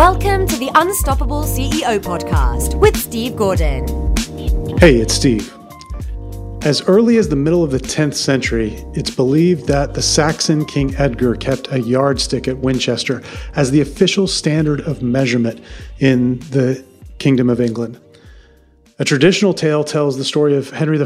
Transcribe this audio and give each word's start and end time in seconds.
Welcome 0.00 0.46
to 0.46 0.56
the 0.56 0.70
Unstoppable 0.76 1.42
CEO 1.42 1.98
podcast 2.00 2.74
with 2.74 2.96
Steve 2.96 3.36
Gordon. 3.36 3.86
Hey, 4.78 4.96
it's 4.96 5.12
Steve. 5.12 5.52
As 6.62 6.80
early 6.88 7.18
as 7.18 7.28
the 7.28 7.36
middle 7.36 7.62
of 7.62 7.70
the 7.70 7.80
10th 7.80 8.14
century, 8.14 8.82
it's 8.94 9.10
believed 9.10 9.66
that 9.66 9.92
the 9.92 10.00
Saxon 10.00 10.64
King 10.64 10.94
Edgar 10.96 11.34
kept 11.34 11.70
a 11.70 11.82
yardstick 11.82 12.48
at 12.48 12.56
Winchester 12.56 13.22
as 13.56 13.72
the 13.72 13.82
official 13.82 14.26
standard 14.26 14.80
of 14.80 15.02
measurement 15.02 15.62
in 15.98 16.38
the 16.48 16.82
Kingdom 17.18 17.50
of 17.50 17.60
England. 17.60 18.00
A 18.98 19.04
traditional 19.04 19.52
tale 19.52 19.84
tells 19.84 20.16
the 20.16 20.24
story 20.24 20.56
of 20.56 20.70
Henry 20.70 20.98
I 20.98 21.04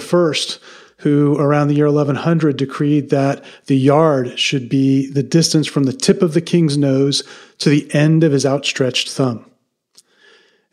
who 0.98 1.36
around 1.38 1.68
the 1.68 1.74
year 1.74 1.86
1100 1.86 2.56
decreed 2.56 3.10
that 3.10 3.44
the 3.66 3.76
yard 3.76 4.38
should 4.38 4.68
be 4.68 5.10
the 5.10 5.22
distance 5.22 5.66
from 5.66 5.84
the 5.84 5.92
tip 5.92 6.22
of 6.22 6.34
the 6.34 6.40
king's 6.40 6.78
nose 6.78 7.22
to 7.58 7.68
the 7.68 7.92
end 7.94 8.24
of 8.24 8.32
his 8.32 8.46
outstretched 8.46 9.10
thumb. 9.10 9.50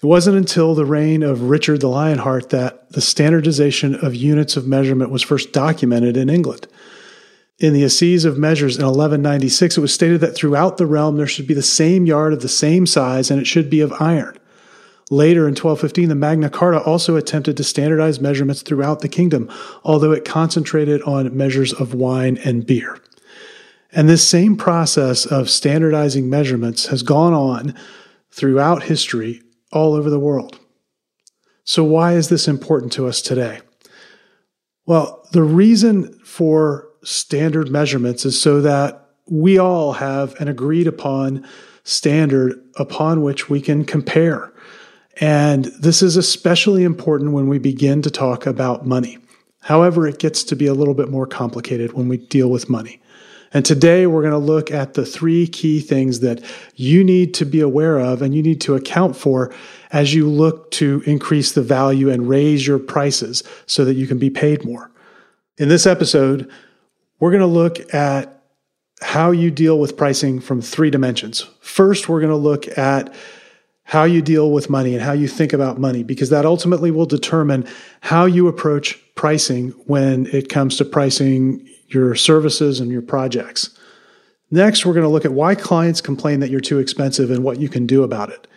It 0.02 0.08
wasn't 0.08 0.38
until 0.38 0.74
the 0.74 0.86
reign 0.86 1.22
of 1.22 1.44
Richard 1.44 1.82
the 1.82 1.88
Lionheart 1.88 2.50
that 2.50 2.92
the 2.92 3.02
standardization 3.02 3.96
of 3.96 4.16
units 4.16 4.58
of 4.58 4.66
measurement 4.66 5.12
was 5.12 5.22
first 5.22 5.54
documented 5.54 6.18
in 6.18 6.30
England. 6.30 6.68
In 7.60 7.74
the 7.74 7.84
Assize 7.84 8.26
of 8.26 8.40
Measures 8.40 8.78
in 8.78 8.84
1196, 8.84 9.78
it 9.78 9.82
was 9.82 9.94
stated 9.94 10.20
that 10.22 10.34
throughout 10.34 10.78
the 10.78 10.88
realm 10.88 11.18
there 11.18 11.28
should 11.28 11.46
be 11.46 11.54
the 11.54 11.62
same 11.62 12.08
yard 12.08 12.34
of 12.34 12.42
the 12.42 12.50
same 12.50 12.88
size 12.88 13.30
and 13.30 13.40
it 13.40 13.46
should 13.46 13.70
be 13.70 13.82
of 13.82 13.94
iron. 14.02 14.36
Later 15.12 15.42
in 15.42 15.56
1215, 15.56 16.08
the 16.08 16.16
Magna 16.16 16.50
Carta 16.50 16.82
also 16.82 17.18
attempted 17.18 17.58
to 17.58 17.66
standardize 17.66 18.22
measurements 18.22 18.62
throughout 18.62 19.02
the 19.02 19.10
kingdom, 19.10 19.52
although 19.84 20.14
it 20.14 20.24
concentrated 20.24 21.02
on 21.02 21.36
measures 21.36 21.74
of 21.74 21.94
wine 21.94 22.40
and 22.46 22.66
beer. 22.66 22.98
And 23.92 24.08
this 24.08 24.26
same 24.26 24.56
process 24.56 25.26
of 25.26 25.50
standardizing 25.50 26.30
measurements 26.30 26.86
has 26.86 27.04
gone 27.04 27.34
on 27.34 27.76
throughout 28.32 28.84
history 28.84 29.42
all 29.74 29.96
over 29.96 30.10
the 30.10 30.18
world. 30.18 30.58
So, 31.66 31.84
why 31.84 32.14
is 32.14 32.30
this 32.30 32.48
important 32.48 32.94
to 32.94 33.06
us 33.06 33.22
today? 33.22 33.60
Well, 34.86 35.28
the 35.34 35.44
reason 35.44 36.18
for 36.24 36.88
standard 37.04 37.70
measurements 37.70 38.24
is 38.24 38.40
so 38.40 38.62
that 38.62 39.10
we 39.30 39.58
all 39.58 39.92
have 39.92 40.40
an 40.40 40.48
agreed 40.48 40.88
upon 40.88 41.46
standard 41.84 42.54
upon 42.78 43.24
which 43.24 43.50
we 43.50 43.60
can 43.60 43.84
compare 43.84 44.52
and 45.20 45.66
this 45.66 46.02
is 46.02 46.16
especially 46.18 46.84
important 46.84 47.34
when 47.34 47.48
we 47.48 47.60
begin 47.60 48.02
to 48.02 48.12
talk 48.12 48.46
about 48.46 48.86
money. 48.86 49.18
However, 49.62 50.08
it 50.08 50.20
gets 50.20 50.44
to 50.46 50.56
be 50.56 50.68
a 50.68 50.74
little 50.74 50.94
bit 50.94 51.10
more 51.10 51.28
complicated 51.28 51.94
when 51.94 52.08
we 52.08 52.18
deal 52.18 52.50
with 52.50 52.70
money. 52.70 53.02
And 53.54 53.66
today 53.66 54.08
we're 54.08 54.22
going 54.22 54.32
to 54.32 54.38
look 54.38 54.72
at 54.72 54.94
the 54.94 55.06
three 55.06 55.46
key 55.46 55.82
things 55.82 56.22
that 56.22 56.42
you 56.76 57.04
need 57.04 57.34
to 57.36 57.46
be 57.46 57.60
aware 57.60 58.00
of 58.00 58.22
and 58.22 58.34
you 58.34 58.42
need 58.42 58.62
to 58.62 58.76
account 58.76 59.16
for 59.16 59.54
as 59.92 60.14
you 60.14 60.28
look 60.30 60.72
to 60.72 61.04
increase 61.06 61.52
the 61.52 61.62
value 61.62 62.10
and 62.10 62.30
raise 62.30 62.66
your 62.66 62.80
prices 62.80 63.44
so 63.66 63.84
that 63.84 63.96
you 63.96 64.08
can 64.08 64.18
be 64.18 64.30
paid 64.30 64.64
more. 64.64 64.90
In 65.58 65.68
this 65.68 65.86
episode, 65.86 66.50
we're 67.20 67.32
going 67.32 67.42
to 67.42 67.46
look 67.46 67.94
at 67.94 68.42
how 69.02 69.32
you 69.32 69.52
deal 69.52 69.80
with 69.80 69.98
pricing 69.98 70.40
from 70.40 70.62
three 70.62 70.90
dimensions. 70.90 71.46
First, 71.60 72.08
we're 72.08 72.22
going 72.22 72.30
to 72.30 72.36
look 72.38 72.78
at 72.78 73.14
how 73.92 74.06
you 74.06 74.22
deal 74.22 74.52
with 74.52 74.70
money 74.70 74.94
and 74.94 75.04
how 75.04 75.12
you 75.12 75.28
think 75.28 75.52
about 75.52 75.78
money, 75.78 76.02
because 76.02 76.30
that 76.30 76.46
ultimately 76.46 76.92
will 76.92 77.06
determine 77.06 77.68
how 78.00 78.24
you 78.24 78.48
approach 78.48 78.98
pricing 79.16 79.72
when 79.86 80.26
it 80.28 80.48
comes 80.48 80.78
to 80.78 80.86
pricing 80.86 81.68
your 81.90 82.16
services 82.16 82.80
and 82.80 82.90
your 82.90 83.02
projects. 83.02 83.78
Next, 84.50 84.86
we're 84.86 84.94
going 84.94 85.04
to 85.04 85.10
look 85.10 85.26
at 85.26 85.34
why 85.34 85.56
clients 85.56 86.00
complain 86.00 86.40
that 86.40 86.50
you're 86.50 86.62
too 86.62 86.80
expensive 86.80 87.30
and 87.32 87.44
what 87.44 87.60
you 87.60 87.68
can 87.68 87.86
do 87.86 88.02
about 88.04 88.30
it. 88.30 88.48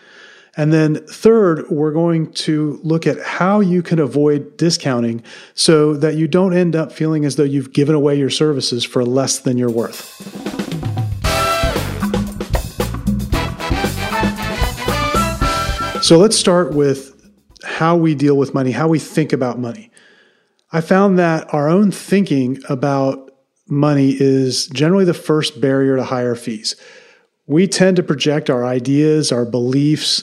And 0.57 0.73
then 0.73 1.05
third, 1.05 1.69
we're 1.69 1.91
going 1.91 2.33
to 2.35 2.79
look 2.85 3.05
at 3.05 3.21
how 3.21 3.59
you 3.59 3.83
can 3.83 3.99
avoid 3.99 4.57
discounting 4.57 5.25
so 5.55 5.95
that 5.95 6.15
you 6.15 6.29
don't 6.29 6.57
end 6.57 6.77
up 6.77 6.93
feeling 6.93 7.25
as 7.25 7.35
though 7.35 7.43
you've 7.43 7.73
given 7.73 7.97
away 7.97 8.17
your 8.17 8.31
services 8.31 8.85
for 8.85 9.05
less 9.05 9.41
than 9.41 9.59
you're 9.59 9.69
worth. 9.69 10.54
So 16.05 16.19
let's 16.19 16.37
start 16.37 16.75
with 16.75 17.33
how 17.65 17.97
we 17.97 18.15
deal 18.15 18.37
with 18.37 18.53
money, 18.53 18.73
how 18.73 18.89
we 18.89 18.99
think 18.99 19.33
about 19.33 19.59
money. 19.59 19.91
I 20.71 20.83
found 20.83 21.19
that 21.19 21.55
our 21.55 21.67
own 21.67 21.91
thinking 21.93 22.61
about 22.69 23.31
money 23.69 24.11
is 24.11 24.67
generally 24.67 25.07
the 25.07 25.15
first 25.15 25.63
barrier 25.63 25.97
to 25.97 26.05
higher 26.05 26.35
fees. 26.35 26.77
We 27.47 27.67
tend 27.67 27.97
to 27.97 28.03
project 28.03 28.51
our 28.51 28.67
ideas, 28.67 29.33
our 29.33 29.47
beliefs, 29.47 30.23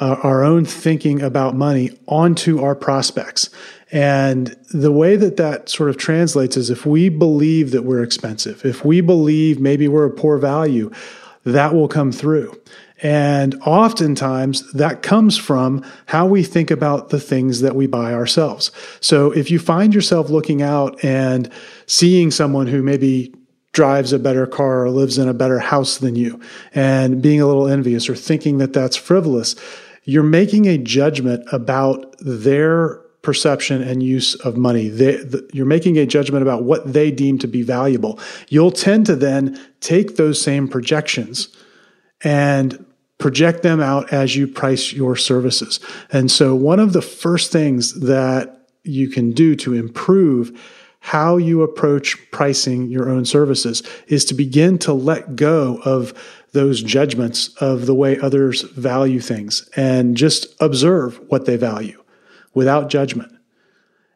uh, 0.00 0.16
our 0.22 0.42
own 0.42 0.64
thinking 0.64 1.20
about 1.20 1.54
money 1.54 1.90
onto 2.06 2.62
our 2.62 2.74
prospects. 2.74 3.50
And 3.92 4.56
the 4.72 4.92
way 4.92 5.16
that 5.16 5.36
that 5.36 5.68
sort 5.68 5.90
of 5.90 5.98
translates 5.98 6.56
is 6.56 6.70
if 6.70 6.86
we 6.86 7.10
believe 7.10 7.72
that 7.72 7.84
we're 7.84 8.02
expensive, 8.02 8.64
if 8.64 8.82
we 8.82 9.02
believe 9.02 9.60
maybe 9.60 9.88
we're 9.88 10.06
a 10.06 10.10
poor 10.10 10.38
value, 10.38 10.90
that 11.52 11.74
will 11.74 11.88
come 11.88 12.12
through. 12.12 12.60
And 13.00 13.54
oftentimes 13.64 14.72
that 14.72 15.02
comes 15.02 15.36
from 15.36 15.84
how 16.06 16.26
we 16.26 16.42
think 16.42 16.70
about 16.70 17.10
the 17.10 17.20
things 17.20 17.60
that 17.60 17.76
we 17.76 17.86
buy 17.86 18.12
ourselves. 18.12 18.72
So 19.00 19.30
if 19.30 19.50
you 19.50 19.58
find 19.58 19.94
yourself 19.94 20.30
looking 20.30 20.62
out 20.62 21.02
and 21.04 21.50
seeing 21.86 22.30
someone 22.30 22.66
who 22.66 22.82
maybe 22.82 23.34
drives 23.72 24.12
a 24.12 24.18
better 24.18 24.46
car 24.46 24.84
or 24.84 24.90
lives 24.90 25.18
in 25.18 25.28
a 25.28 25.34
better 25.34 25.60
house 25.60 25.98
than 25.98 26.16
you 26.16 26.40
and 26.74 27.22
being 27.22 27.40
a 27.40 27.46
little 27.46 27.68
envious 27.68 28.08
or 28.08 28.16
thinking 28.16 28.58
that 28.58 28.72
that's 28.72 28.96
frivolous, 28.96 29.54
you're 30.02 30.22
making 30.24 30.66
a 30.66 30.78
judgment 30.78 31.46
about 31.52 32.16
their 32.18 33.00
perception 33.22 33.82
and 33.82 34.02
use 34.02 34.34
of 34.36 34.56
money. 34.56 34.88
They, 34.88 35.16
the, 35.16 35.48
you're 35.52 35.66
making 35.66 35.98
a 35.98 36.06
judgment 36.06 36.42
about 36.42 36.64
what 36.64 36.92
they 36.92 37.10
deem 37.10 37.38
to 37.40 37.48
be 37.48 37.62
valuable. 37.62 38.18
You'll 38.48 38.70
tend 38.70 39.06
to 39.06 39.16
then 39.16 39.60
take 39.80 40.16
those 40.16 40.40
same 40.40 40.68
projections 40.68 41.48
and 42.22 42.84
project 43.18 43.62
them 43.62 43.80
out 43.80 44.12
as 44.12 44.36
you 44.36 44.46
price 44.46 44.92
your 44.92 45.16
services. 45.16 45.80
And 46.12 46.30
so 46.30 46.54
one 46.54 46.78
of 46.78 46.92
the 46.92 47.02
first 47.02 47.50
things 47.50 48.00
that 48.00 48.66
you 48.84 49.08
can 49.08 49.32
do 49.32 49.56
to 49.56 49.74
improve 49.74 50.58
how 51.00 51.36
you 51.36 51.62
approach 51.62 52.16
pricing 52.30 52.88
your 52.88 53.08
own 53.08 53.24
services 53.24 53.82
is 54.08 54.24
to 54.26 54.34
begin 54.34 54.78
to 54.78 54.92
let 54.92 55.36
go 55.36 55.80
of 55.84 56.12
those 56.52 56.82
judgments 56.82 57.54
of 57.60 57.86
the 57.86 57.94
way 57.94 58.18
others 58.18 58.62
value 58.62 59.20
things 59.20 59.68
and 59.76 60.16
just 60.16 60.46
observe 60.60 61.20
what 61.28 61.44
they 61.44 61.56
value 61.56 61.97
without 62.58 62.90
judgment. 62.90 63.32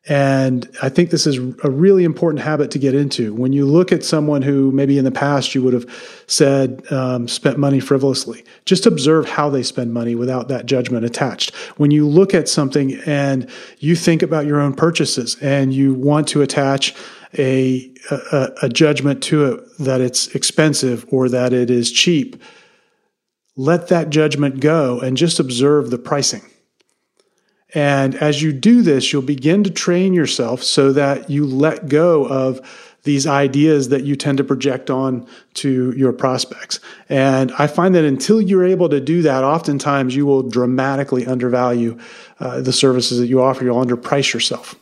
And 0.08 0.68
I 0.82 0.88
think 0.88 1.10
this 1.10 1.28
is 1.28 1.38
a 1.62 1.70
really 1.70 2.02
important 2.02 2.42
habit 2.42 2.72
to 2.72 2.78
get 2.80 2.92
into. 2.92 3.32
When 3.32 3.52
you 3.52 3.64
look 3.64 3.92
at 3.92 4.04
someone 4.04 4.42
who 4.42 4.72
maybe 4.72 4.98
in 4.98 5.04
the 5.04 5.12
past 5.12 5.54
you 5.54 5.62
would 5.62 5.74
have 5.74 5.86
said 6.26 6.82
um, 6.90 7.28
spent 7.28 7.56
money 7.56 7.78
frivolously, 7.78 8.44
just 8.64 8.84
observe 8.84 9.28
how 9.28 9.48
they 9.48 9.62
spend 9.62 9.94
money 9.94 10.16
without 10.16 10.48
that 10.48 10.66
judgment 10.66 11.04
attached. 11.04 11.54
When 11.76 11.92
you 11.92 12.08
look 12.08 12.34
at 12.34 12.48
something 12.48 12.94
and 13.06 13.48
you 13.78 13.94
think 13.94 14.22
about 14.22 14.44
your 14.44 14.60
own 14.60 14.74
purchases 14.74 15.36
and 15.40 15.72
you 15.72 15.94
want 15.94 16.26
to 16.28 16.42
attach 16.42 16.96
a, 17.38 17.88
a, 18.10 18.48
a 18.62 18.68
judgment 18.68 19.22
to 19.24 19.44
it 19.52 19.78
that 19.78 20.00
it's 20.00 20.34
expensive 20.34 21.06
or 21.10 21.28
that 21.28 21.52
it 21.52 21.70
is 21.70 21.92
cheap, 21.92 22.42
let 23.54 23.86
that 23.86 24.10
judgment 24.10 24.58
go 24.58 24.98
and 24.98 25.16
just 25.16 25.38
observe 25.38 25.90
the 25.90 25.98
pricing 25.98 26.42
and 27.74 28.14
as 28.16 28.42
you 28.42 28.52
do 28.52 28.82
this, 28.82 29.12
you'll 29.12 29.22
begin 29.22 29.64
to 29.64 29.70
train 29.70 30.12
yourself 30.12 30.62
so 30.62 30.92
that 30.92 31.30
you 31.30 31.46
let 31.46 31.88
go 31.88 32.26
of 32.26 32.60
these 33.04 33.26
ideas 33.26 33.88
that 33.88 34.04
you 34.04 34.14
tend 34.14 34.38
to 34.38 34.44
project 34.44 34.88
on 34.88 35.26
to 35.54 35.92
your 35.96 36.12
prospects. 36.12 36.78
And 37.08 37.50
I 37.58 37.66
find 37.66 37.94
that 37.94 38.04
until 38.04 38.40
you're 38.40 38.64
able 38.64 38.88
to 38.90 39.00
do 39.00 39.22
that, 39.22 39.42
oftentimes 39.42 40.14
you 40.14 40.24
will 40.24 40.42
dramatically 40.42 41.26
undervalue 41.26 41.98
uh, 42.38 42.60
the 42.60 42.72
services 42.72 43.18
that 43.18 43.26
you 43.26 43.42
offer. 43.42 43.64
You'll 43.64 43.84
underprice 43.84 44.32
yourself. 44.32 44.76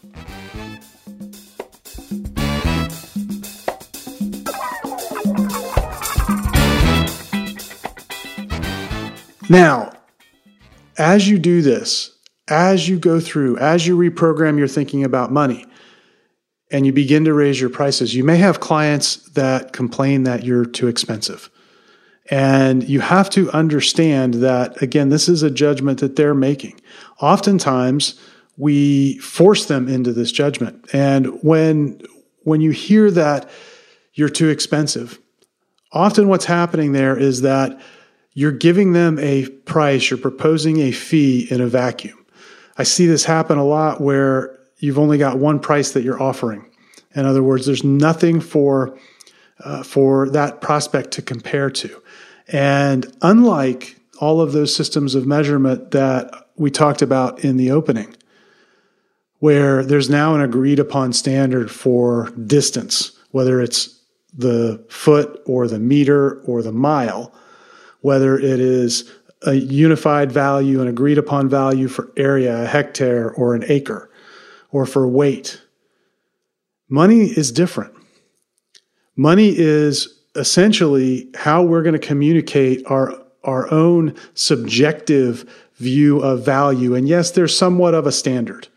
Now, 9.48 9.92
as 10.96 11.28
you 11.28 11.38
do 11.38 11.62
this, 11.62 12.12
as 12.50 12.88
you 12.88 12.98
go 12.98 13.20
through, 13.20 13.56
as 13.58 13.86
you 13.86 13.96
reprogram 13.96 14.58
your 14.58 14.68
thinking 14.68 15.04
about 15.04 15.32
money, 15.32 15.64
and 16.70 16.86
you 16.86 16.92
begin 16.92 17.24
to 17.24 17.34
raise 17.34 17.60
your 17.60 17.70
prices, 17.70 18.14
you 18.14 18.22
may 18.22 18.36
have 18.36 18.60
clients 18.60 19.16
that 19.30 19.72
complain 19.72 20.24
that 20.24 20.44
you're 20.44 20.64
too 20.64 20.88
expensive. 20.88 21.50
And 22.30 22.88
you 22.88 23.00
have 23.00 23.28
to 23.30 23.50
understand 23.50 24.34
that, 24.34 24.80
again, 24.80 25.08
this 25.08 25.28
is 25.28 25.42
a 25.42 25.50
judgment 25.50 25.98
that 25.98 26.14
they're 26.14 26.34
making. 26.34 26.80
Oftentimes, 27.20 28.20
we 28.56 29.18
force 29.18 29.66
them 29.66 29.88
into 29.88 30.12
this 30.12 30.30
judgment. 30.30 30.86
And 30.92 31.42
when, 31.42 32.02
when 32.42 32.60
you 32.60 32.70
hear 32.70 33.10
that 33.10 33.50
you're 34.14 34.28
too 34.28 34.48
expensive, 34.48 35.18
often 35.92 36.28
what's 36.28 36.44
happening 36.44 36.92
there 36.92 37.16
is 37.16 37.40
that 37.40 37.80
you're 38.32 38.52
giving 38.52 38.92
them 38.92 39.18
a 39.18 39.48
price, 39.48 40.08
you're 40.08 40.18
proposing 40.18 40.80
a 40.82 40.92
fee 40.92 41.48
in 41.50 41.60
a 41.60 41.66
vacuum. 41.66 42.19
I 42.76 42.84
see 42.84 43.06
this 43.06 43.24
happen 43.24 43.58
a 43.58 43.64
lot 43.64 44.00
where 44.00 44.58
you've 44.78 44.98
only 44.98 45.18
got 45.18 45.38
one 45.38 45.60
price 45.60 45.92
that 45.92 46.02
you're 46.02 46.22
offering. 46.22 46.66
In 47.14 47.26
other 47.26 47.42
words, 47.42 47.66
there's 47.66 47.84
nothing 47.84 48.40
for 48.40 48.98
uh, 49.64 49.82
for 49.82 50.30
that 50.30 50.60
prospect 50.60 51.10
to 51.12 51.22
compare 51.22 51.70
to. 51.70 52.02
And 52.48 53.14
unlike 53.20 54.00
all 54.18 54.40
of 54.40 54.52
those 54.52 54.74
systems 54.74 55.14
of 55.14 55.26
measurement 55.26 55.90
that 55.90 56.48
we 56.56 56.70
talked 56.70 57.02
about 57.02 57.44
in 57.44 57.56
the 57.56 57.70
opening, 57.70 58.14
where 59.38 59.84
there's 59.84 60.10
now 60.10 60.34
an 60.34 60.40
agreed 60.40 60.78
upon 60.78 61.12
standard 61.12 61.70
for 61.70 62.30
distance, 62.30 63.12
whether 63.30 63.60
it's 63.60 63.98
the 64.36 64.84
foot 64.88 65.42
or 65.46 65.66
the 65.66 65.78
meter 65.78 66.40
or 66.42 66.62
the 66.62 66.72
mile, 66.72 67.34
whether 68.00 68.38
it 68.38 68.60
is 68.60 69.10
a 69.42 69.54
unified 69.54 70.30
value, 70.30 70.80
an 70.80 70.88
agreed 70.88 71.18
upon 71.18 71.48
value 71.48 71.88
for 71.88 72.10
area, 72.16 72.62
a 72.62 72.66
hectare 72.66 73.32
or 73.32 73.54
an 73.54 73.64
acre, 73.68 74.10
or 74.70 74.86
for 74.86 75.08
weight. 75.08 75.60
Money 76.88 77.26
is 77.26 77.52
different. 77.52 77.94
Money 79.16 79.54
is 79.56 80.20
essentially 80.34 81.28
how 81.34 81.62
we're 81.62 81.82
going 81.82 81.98
to 81.98 82.06
communicate 82.06 82.82
our, 82.86 83.14
our 83.44 83.72
own 83.72 84.14
subjective 84.34 85.48
view 85.76 86.20
of 86.20 86.44
value. 86.44 86.94
And 86.94 87.08
yes, 87.08 87.30
there's 87.30 87.56
somewhat 87.56 87.94
of 87.94 88.06
a 88.06 88.12
standard. 88.12 88.68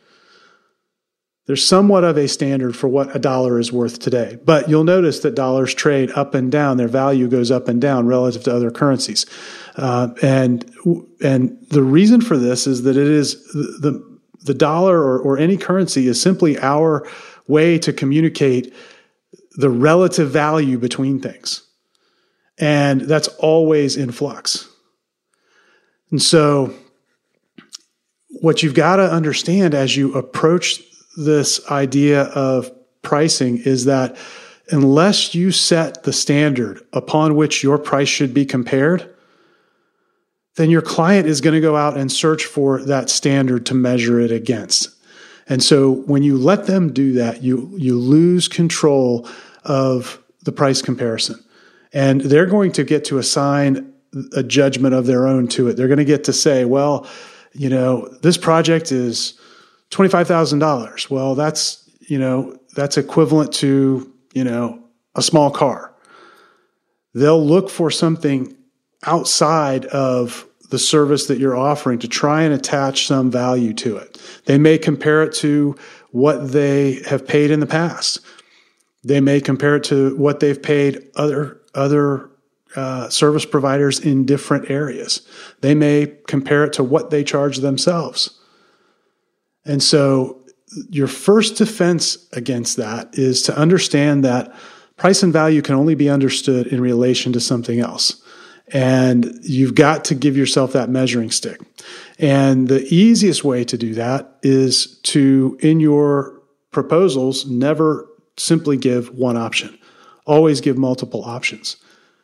There's 1.46 1.66
somewhat 1.66 2.06
of 2.06 2.18
a 2.18 2.28
standard 2.28 2.76
for 2.76 2.88
what 2.88 3.14
a 3.14 3.20
dollar 3.20 3.60
is 3.60 3.72
worth 3.72 4.00
today. 4.00 4.38
But 4.46 4.70
you'll 4.70 4.86
notice 4.86 5.20
that 5.20 5.36
dollars 5.36 5.74
trade 5.74 6.10
up 6.12 6.34
and 6.34 6.50
down. 6.52 6.78
Their 6.78 6.88
value 6.88 7.28
goes 7.28 7.52
up 7.52 7.68
and 7.68 7.82
down 7.82 8.08
relative 8.08 8.44
to 8.44 8.56
other 8.56 8.72
currencies. 8.72 9.26
Uh, 9.76 10.10
and, 10.22 10.70
and 11.22 11.58
the 11.70 11.84
reason 11.84 12.22
for 12.22 12.38
this 12.38 12.66
is 12.66 12.84
that 12.84 12.96
it 12.96 13.08
is 13.08 13.44
the, 13.52 14.20
the 14.46 14.54
dollar 14.54 14.98
or, 14.98 15.20
or 15.20 15.38
any 15.38 15.58
currency 15.58 16.08
is 16.08 16.22
simply 16.22 16.58
our 16.60 17.06
way 17.48 17.78
to 17.80 17.92
communicate 17.92 18.74
the 19.58 19.70
relative 19.70 20.30
value 20.30 20.78
between 20.78 21.20
things. 21.20 21.68
And 22.58 23.02
that's 23.02 23.28
always 23.28 23.98
in 23.98 24.12
flux. 24.12 24.70
And 26.12 26.22
so, 26.22 26.74
what 28.42 28.62
you've 28.62 28.76
got 28.76 28.98
to 28.98 29.12
understand 29.12 29.74
as 29.74 29.98
you 29.98 30.14
approach 30.14 30.82
this 31.18 31.66
idea 31.70 32.24
of 32.24 32.72
pricing 33.02 33.58
is 33.60 33.86
that 33.86 34.18
unless 34.70 35.36
you 35.36 35.52
set 35.52 36.04
the 36.04 36.14
standard 36.14 36.82
upon 36.94 37.36
which 37.36 37.64
your 37.64 37.78
price 37.78 38.08
should 38.08 38.34
be 38.34 38.46
compared, 38.46 39.14
then 40.56 40.70
your 40.70 40.82
client 40.82 41.28
is 41.28 41.42
going 41.42 41.54
to 41.54 41.62
go 41.62 41.76
out 41.76 41.98
and 41.98 42.12
search 42.12 42.46
for 42.46 42.82
that 42.84 43.10
standard 43.10 43.66
to 43.66 43.74
measure 43.74 44.20
it 44.20 44.32
against. 44.32 44.90
And 45.48 45.62
so 45.62 45.92
when 45.92 46.24
you 46.24 46.38
let 46.38 46.68
them 46.68 46.94
do 46.94 47.14
that, 47.14 47.44
you, 47.44 47.74
you 47.78 47.98
lose 47.98 48.48
control 48.48 49.28
of 49.66 50.24
the 50.44 50.52
price 50.52 50.82
comparison. 50.82 51.44
And 51.92 52.22
they're 52.22 52.46
going 52.46 52.72
to 52.74 52.84
get 52.84 53.06
to 53.06 53.18
assign 53.18 53.94
a 54.36 54.44
judgment 54.44 54.94
of 54.94 55.06
their 55.06 55.28
own 55.28 55.48
to 55.50 55.68
it. 55.68 55.76
They're 55.76 55.88
going 55.88 55.98
to 55.98 56.06
get 56.06 56.24
to 56.26 56.34
say, 56.34 56.66
well, 56.66 57.08
you 57.54 57.70
know, 57.70 58.08
this 58.22 58.38
project 58.38 58.92
is 58.92 59.40
$25,000. 59.94 61.10
Well, 61.10 61.36
that's, 61.36 61.90
you 62.08 62.20
know, 62.20 62.58
that's 62.76 62.98
equivalent 62.98 63.54
to, 63.56 64.12
you 64.34 64.44
know, 64.44 64.84
a 65.16 65.22
small 65.22 65.52
car. 65.52 65.94
They'll 67.14 67.46
look 67.46 67.70
for 67.70 67.92
something 67.92 68.56
outside 69.06 69.86
of 69.88 70.48
the 70.70 70.80
service 70.80 71.28
that 71.28 71.38
you're 71.38 71.56
offering 71.56 72.00
to 72.00 72.08
try 72.08 72.44
and 72.44 72.54
attach 72.54 73.06
some 73.06 73.30
value 73.30 73.74
to 73.76 73.98
it. 73.98 74.20
They 74.46 74.58
may 74.58 74.78
compare 74.78 75.22
it 75.24 75.34
to 75.36 75.76
what 76.12 76.52
they 76.52 77.04
have 77.04 77.28
paid 77.28 77.52
in 77.52 77.60
the 77.60 77.68
past. 77.68 78.20
They 79.04 79.22
may 79.22 79.42
compare 79.42 79.76
it 79.76 79.84
to 79.86 80.16
what 80.18 80.40
they've 80.40 80.62
paid 80.62 81.10
other 81.16 81.60
other 81.76 82.30
uh, 82.76 83.10
service 83.10 83.46
providers 83.46 84.00
in 84.00 84.26
different 84.26 84.70
areas. 84.70 85.28
They 85.62 85.76
may 85.76 86.16
compare 86.28 86.64
it 86.64 86.74
to 86.74 86.84
what 86.84 87.10
they 87.10 87.24
charge 87.24 87.58
themselves. 87.58 88.40
And 89.66 89.82
so 89.82 90.42
your 90.90 91.08
first 91.08 91.58
defense 91.58 92.28
against 92.34 92.78
that 92.78 93.18
is 93.18 93.42
to 93.44 93.58
understand 93.58 94.24
that 94.26 94.54
price 94.98 95.24
and 95.24 95.34
value 95.34 95.62
can 95.62 95.76
only 95.76 95.96
be 95.96 96.10
understood 96.10 96.68
in 96.68 96.82
relation 96.82 97.34
to 97.34 97.40
something 97.40 97.80
else. 97.80 98.22
And 98.70 99.38
you've 99.42 99.76
got 99.76 100.06
to 100.06 100.16
give 100.16 100.38
yourself 100.38 100.74
that 100.74 100.90
measuring 100.90 101.32
stick. 101.32 101.62
And 102.18 102.68
the 102.68 102.84
easiest 102.94 103.44
way 103.44 103.64
to 103.66 103.78
do 103.78 103.94
that 103.96 104.38
is 104.42 105.00
to, 105.02 105.58
in 105.62 105.80
your 105.80 106.42
proposals, 106.72 107.46
never 107.46 108.08
simply 108.38 108.78
give 108.78 109.10
one 109.10 109.38
option. 109.38 109.78
Always 110.26 110.62
give 110.62 110.78
multiple 110.78 111.24
options. 111.24 111.78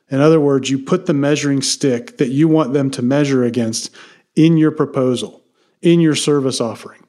In 0.10 0.22
other 0.22 0.40
words, 0.40 0.70
you 0.70 0.80
put 0.80 1.06
the 1.06 1.14
measuring 1.14 1.62
stick 1.62 2.18
that 2.18 2.30
you 2.30 2.48
want 2.48 2.74
them 2.74 2.90
to 2.92 3.02
measure 3.02 3.44
against 3.44 3.92
in 4.36 4.58
your 4.58 4.72
proposal, 4.72 5.44
in 5.82 6.00
your 6.00 6.16
service 6.16 6.60
offering. 6.62 7.04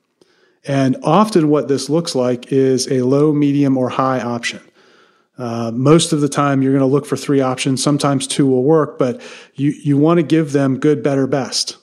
And 0.67 0.97
often 1.03 1.49
what 1.49 1.69
this 1.69 1.89
looks 1.89 2.15
like 2.15 2.53
is 2.53 2.91
a 2.91 3.03
low, 3.03 3.33
medium, 3.33 3.79
or 3.79 3.89
high 3.89 4.21
option. 4.21 4.61
Uh, 5.39 5.71
most 5.75 6.13
of 6.13 6.21
the 6.21 6.29
time, 6.29 6.61
you're 6.61 6.73
going 6.73 6.81
to 6.81 6.87
look 6.87 7.07
for 7.07 7.17
three 7.17 7.41
options. 7.41 7.83
Sometimes 7.83 8.27
two 8.27 8.47
will 8.47 8.63
work, 8.63 8.99
but 8.99 9.23
you, 9.55 9.71
you 9.71 9.97
want 9.97 10.19
to 10.19 10.23
give 10.23 10.53
them 10.53 10.79
good, 10.79 11.03
better, 11.03 11.27
best. 11.27 11.79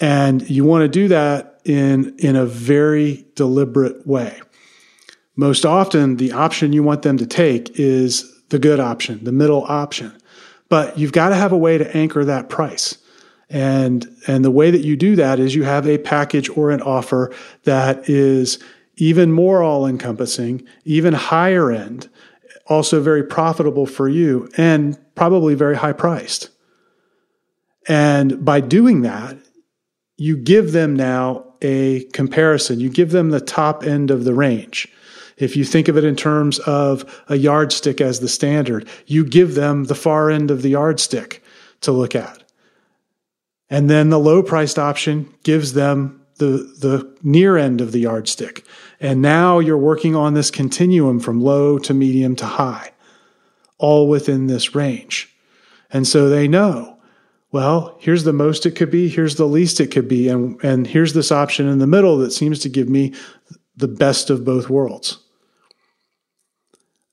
And 0.00 0.48
you 0.48 0.64
want 0.64 0.82
to 0.82 0.88
do 0.88 1.08
that 1.08 1.60
in, 1.64 2.16
in 2.18 2.36
a 2.36 2.46
very 2.46 3.26
deliberate 3.34 4.06
way. 4.06 4.40
Most 5.36 5.66
often, 5.66 6.16
the 6.16 6.32
option 6.32 6.72
you 6.72 6.82
want 6.82 7.02
them 7.02 7.18
to 7.18 7.26
take 7.26 7.78
is 7.78 8.34
the 8.48 8.58
good 8.58 8.80
option, 8.80 9.22
the 9.24 9.32
middle 9.32 9.64
option. 9.64 10.16
But 10.70 10.98
you've 10.98 11.12
got 11.12 11.28
to 11.30 11.34
have 11.34 11.52
a 11.52 11.58
way 11.58 11.76
to 11.76 11.96
anchor 11.96 12.24
that 12.24 12.48
price. 12.48 12.96
And, 13.50 14.06
and 14.26 14.44
the 14.44 14.50
way 14.50 14.70
that 14.70 14.84
you 14.84 14.96
do 14.96 15.16
that 15.16 15.38
is 15.40 15.54
you 15.54 15.62
have 15.62 15.86
a 15.86 15.98
package 15.98 16.48
or 16.50 16.70
an 16.70 16.82
offer 16.82 17.34
that 17.64 18.08
is 18.08 18.58
even 18.96 19.32
more 19.32 19.62
all 19.62 19.86
encompassing, 19.86 20.66
even 20.84 21.14
higher 21.14 21.70
end, 21.70 22.08
also 22.66 23.00
very 23.00 23.22
profitable 23.22 23.86
for 23.86 24.08
you 24.08 24.48
and 24.56 24.98
probably 25.14 25.54
very 25.54 25.76
high 25.76 25.92
priced. 25.92 26.50
And 27.88 28.44
by 28.44 28.60
doing 28.60 29.02
that, 29.02 29.38
you 30.18 30.36
give 30.36 30.72
them 30.72 30.94
now 30.94 31.44
a 31.62 32.04
comparison. 32.12 32.80
You 32.80 32.90
give 32.90 33.12
them 33.12 33.30
the 33.30 33.40
top 33.40 33.82
end 33.84 34.10
of 34.10 34.24
the 34.24 34.34
range. 34.34 34.88
If 35.38 35.56
you 35.56 35.64
think 35.64 35.88
of 35.88 35.96
it 35.96 36.04
in 36.04 36.16
terms 36.16 36.58
of 36.60 37.22
a 37.28 37.36
yardstick 37.36 38.00
as 38.00 38.20
the 38.20 38.28
standard, 38.28 38.88
you 39.06 39.24
give 39.24 39.54
them 39.54 39.84
the 39.84 39.94
far 39.94 40.30
end 40.30 40.50
of 40.50 40.62
the 40.62 40.70
yardstick 40.70 41.42
to 41.82 41.92
look 41.92 42.14
at. 42.14 42.42
And 43.70 43.90
then 43.90 44.10
the 44.10 44.18
low 44.18 44.42
priced 44.42 44.78
option 44.78 45.32
gives 45.42 45.74
them 45.74 46.22
the, 46.36 46.72
the 46.80 47.16
near 47.22 47.56
end 47.56 47.80
of 47.80 47.92
the 47.92 48.00
yardstick. 48.00 48.64
And 49.00 49.20
now 49.20 49.58
you're 49.58 49.76
working 49.76 50.16
on 50.16 50.34
this 50.34 50.50
continuum 50.50 51.20
from 51.20 51.40
low 51.40 51.78
to 51.78 51.92
medium 51.92 52.36
to 52.36 52.46
high, 52.46 52.92
all 53.76 54.08
within 54.08 54.46
this 54.46 54.74
range. 54.74 55.34
And 55.90 56.06
so 56.06 56.28
they 56.28 56.48
know, 56.48 56.98
well, 57.50 57.96
here's 58.00 58.24
the 58.24 58.32
most 58.32 58.66
it 58.66 58.72
could 58.72 58.90
be, 58.90 59.08
here's 59.08 59.36
the 59.36 59.46
least 59.46 59.80
it 59.80 59.90
could 59.90 60.08
be, 60.08 60.28
and, 60.28 60.62
and 60.62 60.86
here's 60.86 61.14
this 61.14 61.32
option 61.32 61.66
in 61.66 61.78
the 61.78 61.86
middle 61.86 62.18
that 62.18 62.32
seems 62.32 62.58
to 62.60 62.68
give 62.68 62.88
me 62.88 63.14
the 63.76 63.88
best 63.88 64.28
of 64.28 64.44
both 64.44 64.68
worlds. 64.68 65.18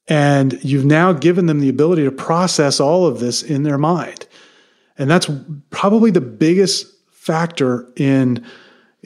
And 0.07 0.63
you've 0.63 0.85
now 0.85 1.13
given 1.13 1.45
them 1.45 1.61
the 1.61 1.69
ability 1.69 2.03
to 2.03 2.11
process 2.11 2.79
all 2.79 3.07
of 3.07 3.19
this 3.19 3.41
in 3.41 3.63
their 3.63 3.77
mind. 3.77 4.24
And 4.97 5.09
that's 5.09 5.29
probably 5.69 6.11
the 6.11 6.21
biggest 6.21 6.87
factor 7.11 7.91
in, 7.95 8.45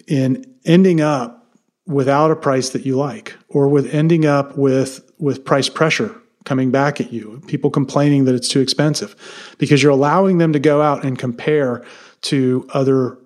in 0.07 0.45
ending 0.65 1.01
up 1.01 1.47
without 1.87 2.29
a 2.29 2.35
price 2.35 2.69
that 2.69 2.85
you 2.85 2.95
like 2.95 3.35
or 3.47 3.67
with 3.67 3.93
ending 3.93 4.25
up 4.25 4.57
with, 4.57 5.11
with 5.17 5.43
price 5.43 5.69
pressure 5.69 6.15
coming 6.45 6.71
back 6.71 7.01
at 7.01 7.11
you, 7.11 7.41
people 7.47 7.69
complaining 7.69 8.25
that 8.25 8.35
it's 8.35 8.47
too 8.47 8.59
expensive 8.59 9.55
because 9.57 9.81
you're 9.81 9.91
allowing 9.91 10.37
them 10.37 10.53
to 10.53 10.59
go 10.59 10.81
out 10.81 11.03
and 11.03 11.17
compare 11.17 11.83
to 12.21 12.67
other 12.73 13.17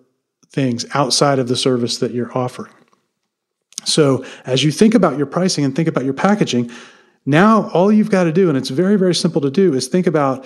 things 0.49 0.85
outside 0.93 1.39
of 1.39 1.47
the 1.47 1.55
service 1.55 1.97
that 1.97 2.11
you're 2.11 2.35
offering. 2.37 2.71
So 3.85 4.25
as 4.45 4.63
you 4.63 4.71
think 4.71 4.95
about 4.95 5.17
your 5.17 5.25
pricing 5.25 5.65
and 5.65 5.75
think 5.75 5.87
about 5.87 6.05
your 6.05 6.13
packaging, 6.13 6.71
now 7.25 7.69
all 7.69 7.91
you've 7.91 8.09
got 8.09 8.25
to 8.25 8.31
do, 8.31 8.49
and 8.49 8.57
it's 8.57 8.69
very, 8.69 8.95
very 8.97 9.15
simple 9.15 9.41
to 9.41 9.51
do, 9.51 9.73
is 9.73 9.87
think 9.87 10.07
about 10.07 10.45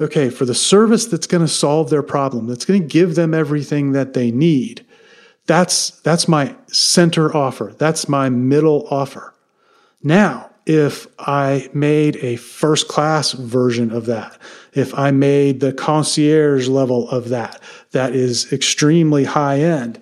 okay, 0.00 0.30
for 0.30 0.44
the 0.44 0.54
service 0.54 1.06
that's 1.06 1.26
going 1.26 1.44
to 1.44 1.48
solve 1.48 1.90
their 1.90 2.02
problem, 2.02 2.46
that's 2.46 2.64
going 2.64 2.80
to 2.80 2.86
give 2.86 3.14
them 3.14 3.34
everything 3.34 3.92
that 3.92 4.14
they 4.14 4.30
need, 4.30 4.84
that's, 5.46 5.90
that's 6.00 6.28
my 6.28 6.54
center 6.68 7.34
offer. 7.34 7.74
That's 7.76 8.08
my 8.08 8.28
middle 8.28 8.86
offer. 8.90 9.34
Now, 10.02 10.50
if 10.66 11.08
I 11.18 11.68
made 11.72 12.16
a 12.16 12.36
first 12.36 12.86
class 12.88 13.32
version 13.32 13.90
of 13.90 14.06
that, 14.06 14.38
if 14.74 14.96
I 14.96 15.10
made 15.10 15.60
the 15.60 15.72
concierge 15.72 16.68
level 16.68 17.08
of 17.10 17.30
that, 17.30 17.60
that 17.90 18.14
is 18.14 18.52
extremely 18.52 19.24
high 19.24 19.60
end, 19.60 20.00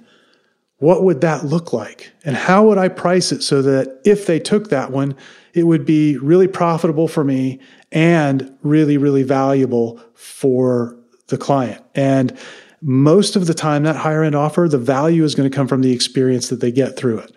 what 0.76 1.04
would 1.04 1.20
that 1.22 1.44
look 1.44 1.72
like? 1.72 2.12
And 2.24 2.36
how 2.36 2.66
would 2.66 2.78
I 2.78 2.88
price 2.88 3.32
it 3.32 3.42
so 3.42 3.62
that 3.62 4.00
if 4.04 4.26
they 4.26 4.38
took 4.38 4.68
that 4.70 4.90
one, 4.90 5.14
it 5.54 5.64
would 5.64 5.84
be 5.84 6.16
really 6.18 6.48
profitable 6.48 7.08
for 7.08 7.24
me 7.24 7.60
and 7.92 8.56
really, 8.62 8.96
really 8.96 9.22
valuable 9.22 10.00
for 10.14 10.96
the 11.28 11.38
client. 11.38 11.82
And 11.94 12.36
most 12.82 13.36
of 13.36 13.46
the 13.46 13.54
time, 13.54 13.82
that 13.82 13.96
higher 13.96 14.22
end 14.22 14.34
offer, 14.34 14.68
the 14.68 14.78
value 14.78 15.24
is 15.24 15.34
going 15.34 15.50
to 15.50 15.54
come 15.54 15.68
from 15.68 15.82
the 15.82 15.92
experience 15.92 16.48
that 16.48 16.60
they 16.60 16.72
get 16.72 16.96
through 16.96 17.18
it, 17.18 17.36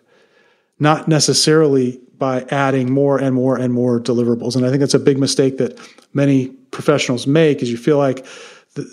not 0.79 1.07
necessarily 1.07 1.99
by 2.17 2.41
adding 2.49 2.91
more 2.91 3.17
and 3.19 3.35
more 3.35 3.57
and 3.57 3.73
more 3.73 3.99
deliverables. 3.99 4.55
And 4.55 4.65
I 4.65 4.69
think 4.69 4.79
that's 4.79 4.93
a 4.93 4.99
big 4.99 5.17
mistake 5.17 5.57
that 5.57 5.77
many 6.13 6.49
professionals 6.71 7.27
make 7.27 7.61
is 7.61 7.69
you 7.69 7.77
feel 7.77 7.97
like 7.97 8.25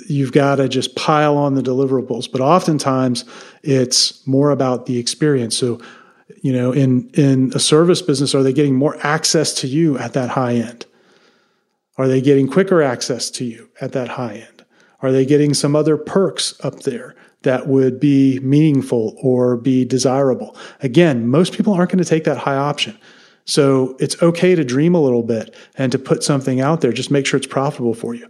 you've 0.08 0.32
got 0.32 0.56
to 0.56 0.68
just 0.68 0.96
pile 0.96 1.36
on 1.36 1.54
the 1.54 1.62
deliverables. 1.62 2.30
But 2.30 2.40
oftentimes 2.40 3.24
it's 3.62 4.26
more 4.26 4.50
about 4.50 4.86
the 4.86 4.98
experience. 4.98 5.56
So, 5.56 5.80
you 6.42 6.52
know, 6.52 6.72
in, 6.72 7.08
in 7.14 7.52
a 7.54 7.60
service 7.60 8.02
business, 8.02 8.34
are 8.34 8.42
they 8.42 8.52
getting 8.52 8.74
more 8.74 8.96
access 9.06 9.54
to 9.60 9.66
you 9.66 9.96
at 9.98 10.12
that 10.14 10.30
high 10.30 10.54
end? 10.54 10.86
Are 12.00 12.08
they 12.08 12.22
getting 12.22 12.48
quicker 12.48 12.80
access 12.80 13.30
to 13.32 13.44
you 13.44 13.68
at 13.78 13.92
that 13.92 14.08
high 14.08 14.36
end? 14.36 14.64
Are 15.00 15.12
they 15.12 15.26
getting 15.26 15.52
some 15.52 15.76
other 15.76 15.98
perks 15.98 16.58
up 16.64 16.80
there 16.80 17.14
that 17.42 17.66
would 17.66 18.00
be 18.00 18.40
meaningful 18.40 19.18
or 19.22 19.58
be 19.58 19.84
desirable? 19.84 20.56
Again, 20.80 21.28
most 21.28 21.52
people 21.52 21.74
aren't 21.74 21.90
going 21.90 22.02
to 22.02 22.08
take 22.08 22.24
that 22.24 22.38
high 22.38 22.56
option. 22.56 22.98
So 23.44 23.98
it's 24.00 24.16
okay 24.22 24.54
to 24.54 24.64
dream 24.64 24.94
a 24.94 25.02
little 25.02 25.22
bit 25.22 25.54
and 25.74 25.92
to 25.92 25.98
put 25.98 26.24
something 26.24 26.58
out 26.58 26.80
there. 26.80 26.90
Just 26.90 27.10
make 27.10 27.26
sure 27.26 27.36
it's 27.36 27.46
profitable 27.46 27.92
for 27.92 28.14
you. 28.14 28.26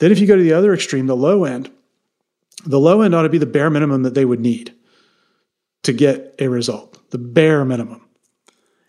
Then, 0.00 0.10
if 0.10 0.18
you 0.18 0.26
go 0.26 0.34
to 0.34 0.42
the 0.42 0.54
other 0.54 0.74
extreme, 0.74 1.06
the 1.06 1.14
low 1.14 1.44
end, 1.44 1.70
the 2.64 2.80
low 2.80 3.02
end 3.02 3.14
ought 3.14 3.22
to 3.22 3.28
be 3.28 3.38
the 3.38 3.46
bare 3.46 3.70
minimum 3.70 4.02
that 4.02 4.14
they 4.14 4.24
would 4.24 4.40
need 4.40 4.74
to 5.84 5.92
get 5.92 6.34
a 6.40 6.48
result, 6.48 6.98
the 7.12 7.18
bare 7.18 7.64
minimum. 7.64 8.05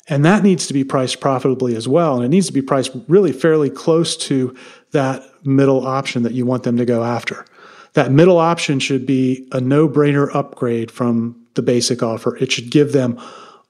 And 0.09 0.23
that 0.23 0.43
needs 0.43 0.67
to 0.67 0.73
be 0.73 0.83
priced 0.83 1.19
profitably 1.19 1.75
as 1.75 1.87
well. 1.87 2.15
And 2.15 2.25
it 2.25 2.29
needs 2.29 2.47
to 2.47 2.53
be 2.53 2.61
priced 2.61 2.91
really 3.07 3.33
fairly 3.33 3.69
close 3.69 4.15
to 4.17 4.55
that 4.91 5.23
middle 5.45 5.85
option 5.85 6.23
that 6.23 6.33
you 6.33 6.45
want 6.45 6.63
them 6.63 6.77
to 6.77 6.85
go 6.85 7.03
after. 7.03 7.45
That 7.93 8.11
middle 8.11 8.37
option 8.37 8.79
should 8.79 9.05
be 9.05 9.47
a 9.51 9.59
no 9.59 9.89
brainer 9.89 10.33
upgrade 10.33 10.91
from 10.91 11.47
the 11.55 11.61
basic 11.61 12.01
offer. 12.03 12.37
It 12.37 12.51
should 12.51 12.69
give 12.69 12.93
them 12.93 13.19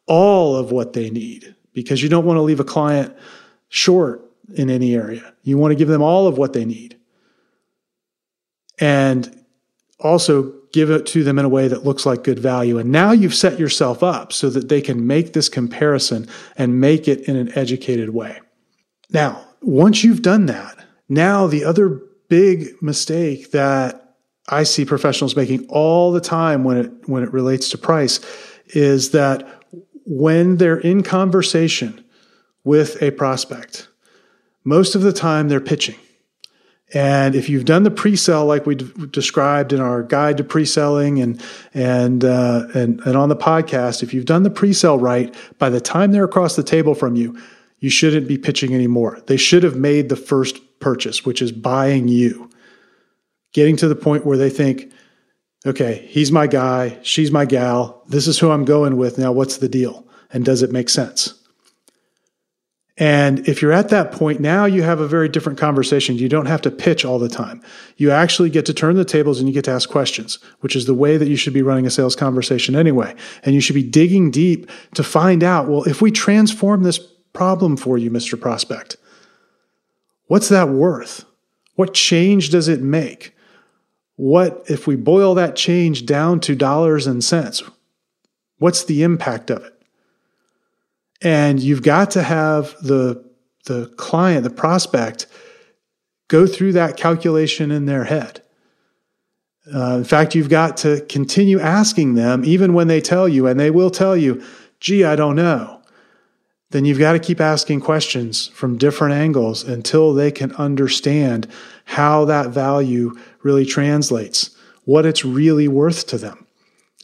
all 0.06 0.56
of 0.56 0.72
what 0.72 0.94
they 0.94 1.10
need 1.10 1.56
because 1.74 2.04
you 2.04 2.10
don't 2.10 2.26
want 2.26 2.38
to 2.38 2.42
leave 2.42 2.60
a 2.60 2.66
client 2.66 3.16
short 3.70 4.22
in 4.54 4.70
any 4.70 4.96
area. 4.96 5.34
You 5.44 5.58
want 5.58 5.72
to 5.72 5.76
give 5.76 5.88
them 5.88 6.02
all 6.02 6.28
of 6.28 6.38
what 6.38 6.54
they 6.54 6.66
need. 6.66 6.98
And 8.80 9.44
also 10.00 10.54
give 10.72 10.90
it 10.90 11.06
to 11.08 11.24
them 11.24 11.40
in 11.40 11.46
a 11.46 11.50
way 11.50 11.68
that 11.68 11.86
looks 11.86 12.06
like 12.06 12.24
good 12.24 12.40
value. 12.40 12.78
And 12.78 12.92
now 12.92 13.12
you've 13.12 13.36
set 13.36 13.60
yourself 13.60 14.04
up 14.04 14.34
so 14.34 14.50
that 14.50 14.70
they 14.70 14.82
can 14.82 15.08
make 15.08 15.34
this 15.34 15.50
comparison 15.50 16.28
and 16.58 16.80
make 16.80 17.08
it 17.08 17.22
in 17.22 17.36
an 17.36 17.56
educated 17.58 18.10
way. 18.10 18.40
Now, 19.10 19.46
once 19.62 20.04
you've 20.04 20.22
done 20.22 20.46
that, 20.48 20.86
now 21.10 21.48
the 21.48 21.64
other 21.64 22.02
big 22.30 22.82
mistake 22.82 23.52
that 23.52 24.16
I 24.50 24.64
see 24.64 24.86
professionals 24.86 25.36
making 25.36 25.68
all 25.68 26.12
the 26.12 26.22
time 26.22 26.64
when 26.64 26.78
it 26.78 27.10
when 27.10 27.24
it 27.24 27.34
relates 27.34 27.70
to 27.70 27.78
price 27.78 28.20
is 28.68 29.12
that 29.12 29.64
when 30.06 30.58
they're 30.58 30.80
in 30.80 31.04
conversation 31.04 32.04
with 32.64 33.02
a 33.02 33.12
prospect, 33.12 33.88
most 34.64 34.96
of 34.96 35.02
the 35.02 35.14
time 35.14 35.50
they're 35.50 35.60
pitching. 35.60 35.96
And 36.94 37.36
if 37.36 37.50
you've 37.50 37.66
done 37.66 37.84
the 37.84 37.92
pre-sell 37.92 38.46
like 38.46 38.66
we 38.66 38.76
d- 38.76 39.08
described 39.12 39.74
in 39.74 39.82
our 39.82 40.04
guide 40.04 40.38
to 40.38 40.44
pre-selling 40.44 41.20
and 41.20 41.44
and, 41.74 42.24
uh, 42.24 42.68
and 42.74 43.02
and 43.02 43.18
on 43.18 43.28
the 43.30 43.36
podcast, 43.36 44.04
if 44.04 44.14
you've 44.14 44.26
done 44.26 44.44
the 44.44 44.50
pre-sell 44.50 44.98
right, 44.98 45.36
by 45.58 45.70
the 45.70 45.82
time 45.82 46.12
they're 46.12 46.24
across 46.24 46.56
the 46.56 46.64
table 46.64 46.96
from 46.96 47.16
you, 47.16 47.38
you 47.80 47.90
shouldn't 47.90 48.28
be 48.28 48.38
pitching 48.38 48.74
anymore. 48.74 49.20
They 49.28 49.38
should 49.38 49.64
have 49.64 49.76
made 49.76 50.08
the 50.08 50.16
first 50.16 50.80
purchase, 50.80 51.26
which 51.26 51.42
is 51.42 51.52
buying 51.52 52.08
you. 52.08 52.50
Getting 53.54 53.76
to 53.78 53.88
the 53.88 53.96
point 53.96 54.26
where 54.26 54.38
they 54.38 54.50
think, 54.50 54.92
okay, 55.66 56.06
he's 56.10 56.32
my 56.32 56.48
guy, 56.48 56.98
she's 57.02 57.32
my 57.32 57.46
gal, 57.46 58.04
this 58.08 58.28
is 58.28 58.40
who 58.40 58.52
I'm 58.52 58.66
going 58.66 58.98
with. 58.98 59.18
Now, 59.18 59.32
what's 59.32 59.58
the 59.58 59.70
deal? 59.70 60.08
And 60.32 60.46
does 60.46 60.62
it 60.62 60.72
make 60.72 60.90
sense? 60.90 61.34
And 63.00 63.48
if 63.48 63.62
you're 63.62 63.72
at 63.72 63.90
that 63.90 64.12
point, 64.12 64.40
now 64.40 64.66
you 64.66 64.82
have 64.82 65.00
a 65.00 65.08
very 65.08 65.30
different 65.30 65.60
conversation. 65.60 66.18
You 66.18 66.30
don't 66.30 66.48
have 66.48 66.64
to 66.64 66.72
pitch 66.72 67.06
all 67.06 67.20
the 67.20 67.30
time. 67.30 67.62
You 67.98 68.10
actually 68.10 68.50
get 68.50 68.66
to 68.66 68.74
turn 68.74 68.96
the 68.96 69.06
tables 69.06 69.40
and 69.40 69.48
you 69.48 69.54
get 69.54 69.66
to 69.66 69.72
ask 69.72 69.88
questions, 69.88 70.40
which 70.62 70.76
is 70.76 70.88
the 70.88 70.96
way 70.96 71.16
that 71.18 71.28
you 71.28 71.36
should 71.36 71.54
be 71.54 71.62
running 71.62 71.86
a 71.86 71.92
sales 71.92 72.16
conversation 72.16 72.76
anyway. 72.76 73.14
And 73.44 73.54
you 73.54 73.62
should 73.62 73.76
be 73.76 73.84
digging 73.84 74.32
deep 74.32 74.70
to 74.96 75.04
find 75.04 75.44
out, 75.44 75.68
well, 75.68 75.84
if 75.84 76.02
we 76.02 76.12
transform 76.12 76.82
this 76.82 76.98
problem 77.34 77.78
for 77.78 78.00
you, 78.00 78.10
Mr. 78.10 78.40
Prospect, 78.40 78.98
what's 80.26 80.50
that 80.50 80.70
worth? 80.70 81.24
What 81.76 81.94
change 81.94 82.50
does 82.50 82.68
it 82.68 82.82
make? 82.82 83.36
What, 84.16 84.64
if 84.68 84.88
we 84.88 84.96
boil 84.96 85.36
that 85.36 85.56
change 85.56 86.08
down 86.08 86.40
to 86.40 86.56
dollars 86.56 87.06
and 87.06 87.24
cents, 87.24 87.62
what's 88.58 88.84
the 88.84 89.04
impact 89.04 89.52
of 89.52 89.64
it? 89.64 89.77
And 91.22 91.60
you've 91.60 91.84
got 91.84 92.12
to 92.12 92.24
have 92.24 92.76
the, 92.82 93.24
the 93.66 93.88
client, 93.98 94.44
the 94.44 94.50
prospect, 94.50 95.28
go 96.28 96.46
through 96.46 96.74
that 96.74 96.98
calculation 96.98 97.72
in 97.72 97.86
their 97.86 98.04
head. 98.04 98.42
Uh, 99.74 99.98
in 99.98 100.04
fact, 100.04 100.36
you've 100.36 100.50
got 100.50 100.78
to 100.78 101.02
continue 101.10 101.60
asking 101.60 102.16
them, 102.16 102.46
even 102.46 102.74
when 102.74 102.88
they 102.88 103.02
tell 103.02 103.28
you, 103.28 103.48
and 103.48 103.60
they 103.60 103.72
will 103.72 103.90
tell 103.90 104.16
you, 104.16 104.42
gee, 104.80 105.04
I 105.04 105.16
don't 105.16 105.36
know. 105.36 105.82
Then 106.70 106.86
you've 106.86 107.00
got 107.00 107.14
to 107.14 107.20
keep 107.20 107.40
asking 107.40 107.82
questions 107.82 108.48
from 108.48 108.78
different 108.78 109.14
angles 109.16 109.64
until 109.64 110.14
they 110.14 110.32
can 110.32 110.54
understand 110.56 111.48
how 111.86 112.26
that 112.26 112.50
value 112.50 113.18
really 113.42 113.66
translates, 113.66 114.56
what 114.84 115.06
it's 115.06 115.24
really 115.24 115.68
worth 115.68 116.08
to 116.08 116.18
them. 116.18 116.46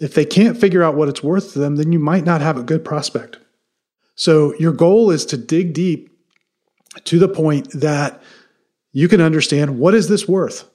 If 0.02 0.16
they 0.16 0.26
can't 0.26 0.58
figure 0.58 0.84
out 0.84 0.96
what 0.96 1.08
it's 1.08 1.24
worth 1.24 1.54
to 1.54 1.60
them, 1.60 1.78
then 1.78 1.94
you 1.94 2.00
might 2.00 2.26
not 2.26 2.42
have 2.42 2.58
a 2.58 2.64
good 2.64 2.84
prospect. 2.84 3.38
So 4.16 4.54
your 4.56 4.74
goal 4.74 5.12
is 5.12 5.26
to 5.28 5.38
dig 5.38 5.74
deep 5.74 6.10
to 7.06 7.20
the 7.20 7.28
point 7.28 7.70
that 7.72 8.22
you 8.92 9.08
can 9.08 9.22
understand 9.22 9.80
what 9.80 9.96
is 9.96 10.08
this 10.08 10.28
worth? 10.28 10.70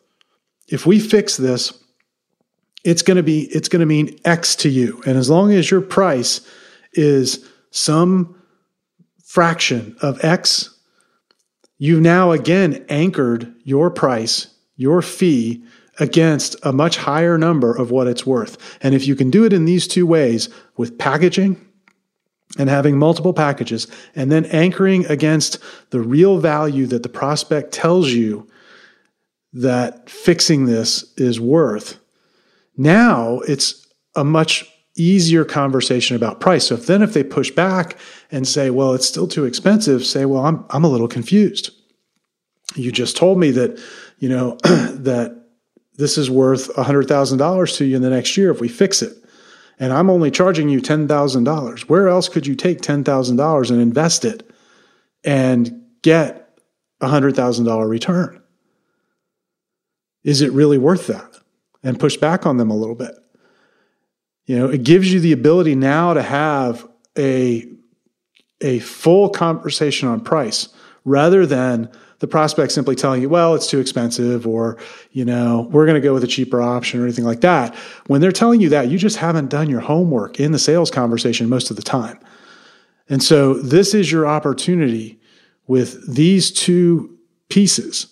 If 0.68 0.84
we 0.84 0.98
fix 0.98 1.36
this, 1.36 1.72
it's 2.84 3.02
going 3.02 3.16
to 3.16 3.22
be 3.22 3.42
it's 3.54 3.68
going 3.68 3.80
to 3.80 3.86
mean 3.86 4.18
X 4.24 4.56
to 4.56 4.68
you. 4.68 5.02
And 5.06 5.16
as 5.16 5.30
long 5.30 5.52
as 5.52 5.70
your 5.70 5.80
price 5.80 6.40
is 6.92 7.48
some 7.70 8.40
fraction 9.24 9.96
of 10.02 10.24
X, 10.24 10.76
you've 11.78 12.02
now 12.02 12.32
again 12.32 12.84
anchored 12.88 13.54
your 13.64 13.90
price, 13.90 14.48
your 14.76 15.02
fee 15.02 15.64
against 16.00 16.56
a 16.62 16.72
much 16.72 16.96
higher 16.96 17.36
number 17.36 17.74
of 17.74 17.90
what 17.90 18.06
it's 18.06 18.26
worth. 18.26 18.78
And 18.82 18.94
if 18.94 19.06
you 19.06 19.16
can 19.16 19.30
do 19.30 19.44
it 19.44 19.52
in 19.52 19.64
these 19.64 19.88
two 19.88 20.06
ways 20.06 20.48
with 20.76 20.96
packaging 20.98 21.67
and 22.56 22.70
having 22.70 22.98
multiple 22.98 23.34
packages 23.34 23.86
and 24.14 24.32
then 24.32 24.46
anchoring 24.46 25.04
against 25.06 25.58
the 25.90 26.00
real 26.00 26.38
value 26.38 26.86
that 26.86 27.02
the 27.02 27.08
prospect 27.08 27.72
tells 27.72 28.10
you 28.10 28.48
that 29.52 30.08
fixing 30.08 30.66
this 30.66 31.12
is 31.16 31.40
worth. 31.40 31.98
Now 32.76 33.40
it's 33.40 33.86
a 34.14 34.24
much 34.24 34.70
easier 34.96 35.44
conversation 35.44 36.16
about 36.16 36.40
price. 36.40 36.66
So 36.66 36.74
if 36.74 36.86
then 36.86 37.02
if 37.02 37.12
they 37.12 37.22
push 37.22 37.50
back 37.50 37.96
and 38.30 38.46
say, 38.48 38.70
well, 38.70 38.94
it's 38.94 39.06
still 39.06 39.28
too 39.28 39.44
expensive, 39.44 40.04
say, 40.04 40.24
well, 40.24 40.44
I'm, 40.44 40.64
I'm 40.70 40.84
a 40.84 40.88
little 40.88 41.08
confused. 41.08 41.70
You 42.74 42.92
just 42.92 43.16
told 43.16 43.38
me 43.38 43.50
that, 43.52 43.80
you 44.18 44.28
know, 44.28 44.58
that 44.62 45.44
this 45.96 46.18
is 46.18 46.30
worth 46.30 46.74
$100,000 46.74 47.76
to 47.76 47.84
you 47.84 47.96
in 47.96 48.02
the 48.02 48.10
next 48.10 48.36
year 48.36 48.50
if 48.50 48.60
we 48.60 48.68
fix 48.68 49.02
it 49.02 49.16
and 49.78 49.92
I'm 49.92 50.10
only 50.10 50.30
charging 50.30 50.68
you 50.68 50.80
$10,000. 50.80 51.80
Where 51.82 52.08
else 52.08 52.28
could 52.28 52.46
you 52.46 52.54
take 52.54 52.80
$10,000 52.80 53.70
and 53.70 53.80
invest 53.80 54.24
it 54.24 54.50
and 55.24 55.82
get 56.02 56.58
a 57.00 57.08
$100,000 57.08 57.88
return? 57.88 58.42
Is 60.24 60.40
it 60.40 60.52
really 60.52 60.78
worth 60.78 61.06
that? 61.06 61.38
And 61.82 62.00
push 62.00 62.16
back 62.16 62.44
on 62.44 62.56
them 62.56 62.70
a 62.70 62.76
little 62.76 62.96
bit. 62.96 63.14
You 64.46 64.58
know, 64.58 64.68
it 64.68 64.82
gives 64.82 65.12
you 65.12 65.20
the 65.20 65.32
ability 65.32 65.74
now 65.74 66.14
to 66.14 66.22
have 66.22 66.88
a, 67.16 67.68
a 68.60 68.80
full 68.80 69.28
conversation 69.28 70.08
on 70.08 70.20
price 70.20 70.68
rather 71.04 71.46
than 71.46 71.90
the 72.20 72.26
prospect 72.26 72.72
simply 72.72 72.96
telling 72.96 73.22
you, 73.22 73.28
well, 73.28 73.54
it's 73.54 73.68
too 73.68 73.78
expensive 73.78 74.46
or, 74.46 74.76
you 75.12 75.24
know, 75.24 75.68
we're 75.70 75.86
going 75.86 76.00
to 76.00 76.06
go 76.06 76.14
with 76.14 76.24
a 76.24 76.28
cheaper 76.28 76.60
option 76.60 77.00
or 77.00 77.04
anything 77.04 77.24
like 77.24 77.42
that. 77.42 77.74
When 78.06 78.20
they're 78.20 78.32
telling 78.32 78.60
you 78.60 78.68
that, 78.70 78.88
you 78.88 78.98
just 78.98 79.18
haven't 79.18 79.50
done 79.50 79.70
your 79.70 79.80
homework 79.80 80.40
in 80.40 80.52
the 80.52 80.58
sales 80.58 80.90
conversation 80.90 81.48
most 81.48 81.70
of 81.70 81.76
the 81.76 81.82
time. 81.82 82.18
And 83.08 83.22
so 83.22 83.54
this 83.54 83.94
is 83.94 84.10
your 84.10 84.26
opportunity 84.26 85.20
with 85.66 86.12
these 86.12 86.50
two 86.50 87.16
pieces 87.48 88.08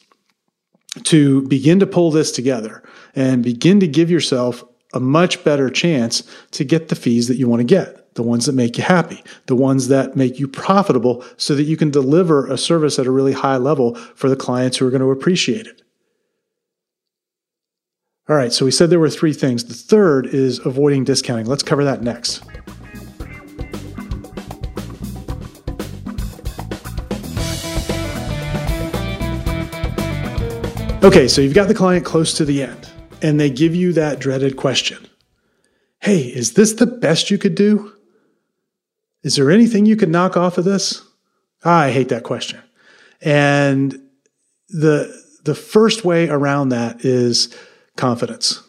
to 1.04 1.42
begin 1.48 1.80
to 1.80 1.86
pull 1.86 2.10
this 2.10 2.30
together 2.32 2.82
and 3.14 3.42
begin 3.42 3.80
to 3.80 3.88
give 3.88 4.10
yourself 4.10 4.64
a 4.94 5.00
much 5.00 5.42
better 5.44 5.68
chance 5.68 6.22
to 6.52 6.64
get 6.64 6.88
the 6.88 6.94
fees 6.94 7.28
that 7.28 7.36
you 7.36 7.48
want 7.48 7.60
to 7.60 7.64
get, 7.64 8.05
the 8.16 8.22
ones 8.22 8.46
that 8.46 8.54
make 8.54 8.76
you 8.76 8.84
happy, 8.84 9.22
the 9.46 9.54
ones 9.54 9.88
that 9.88 10.16
make 10.16 10.40
you 10.40 10.48
profitable 10.48 11.24
so 11.36 11.54
that 11.54 11.64
you 11.64 11.76
can 11.76 11.90
deliver 11.90 12.46
a 12.46 12.58
service 12.58 12.98
at 12.98 13.06
a 13.06 13.10
really 13.10 13.32
high 13.32 13.56
level 13.56 13.94
for 13.94 14.28
the 14.28 14.36
clients 14.36 14.76
who 14.76 14.86
are 14.86 14.90
going 14.90 15.00
to 15.00 15.10
appreciate 15.10 15.66
it. 15.66 15.82
All 18.28 18.34
right, 18.34 18.52
so 18.52 18.64
we 18.64 18.72
said 18.72 18.90
there 18.90 18.98
were 18.98 19.08
three 19.08 19.32
things. 19.32 19.64
The 19.64 19.74
third 19.74 20.26
is 20.26 20.58
avoiding 20.66 21.04
discounting. 21.04 21.46
Let's 21.46 21.62
cover 21.62 21.84
that 21.84 22.02
next. 22.02 22.42
Okay, 31.04 31.28
so 31.28 31.40
you've 31.40 31.54
got 31.54 31.68
the 31.68 31.74
client 31.74 32.04
close 32.04 32.34
to 32.34 32.44
the 32.44 32.64
end, 32.64 32.90
and 33.22 33.38
they 33.38 33.48
give 33.48 33.76
you 33.76 33.92
that 33.92 34.18
dreaded 34.18 34.56
question 34.56 35.06
Hey, 36.00 36.22
is 36.22 36.54
this 36.54 36.72
the 36.74 36.86
best 36.86 37.30
you 37.30 37.38
could 37.38 37.54
do? 37.54 37.95
Is 39.26 39.34
there 39.34 39.50
anything 39.50 39.86
you 39.86 39.96
could 39.96 40.08
knock 40.08 40.36
off 40.36 40.56
of 40.56 40.64
this? 40.64 41.02
Ah, 41.64 41.80
I 41.80 41.90
hate 41.90 42.10
that 42.10 42.22
question. 42.22 42.62
And 43.20 44.00
the, 44.68 45.12
the 45.42 45.56
first 45.56 46.04
way 46.04 46.28
around 46.28 46.68
that 46.68 47.04
is 47.04 47.52
confidence. 47.96 48.62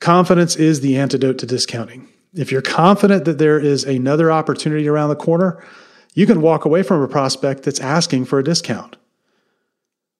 Confidence 0.00 0.56
is 0.56 0.80
the 0.80 0.96
antidote 0.96 1.38
to 1.38 1.46
discounting. 1.46 2.08
If 2.32 2.50
you're 2.50 2.60
confident 2.60 3.24
that 3.26 3.38
there 3.38 3.60
is 3.60 3.84
another 3.84 4.32
opportunity 4.32 4.88
around 4.88 5.10
the 5.10 5.14
corner, 5.14 5.64
you 6.14 6.26
can 6.26 6.40
walk 6.40 6.64
away 6.64 6.82
from 6.82 7.00
a 7.00 7.06
prospect 7.06 7.62
that's 7.62 7.78
asking 7.78 8.24
for 8.24 8.40
a 8.40 8.44
discount. 8.44 8.96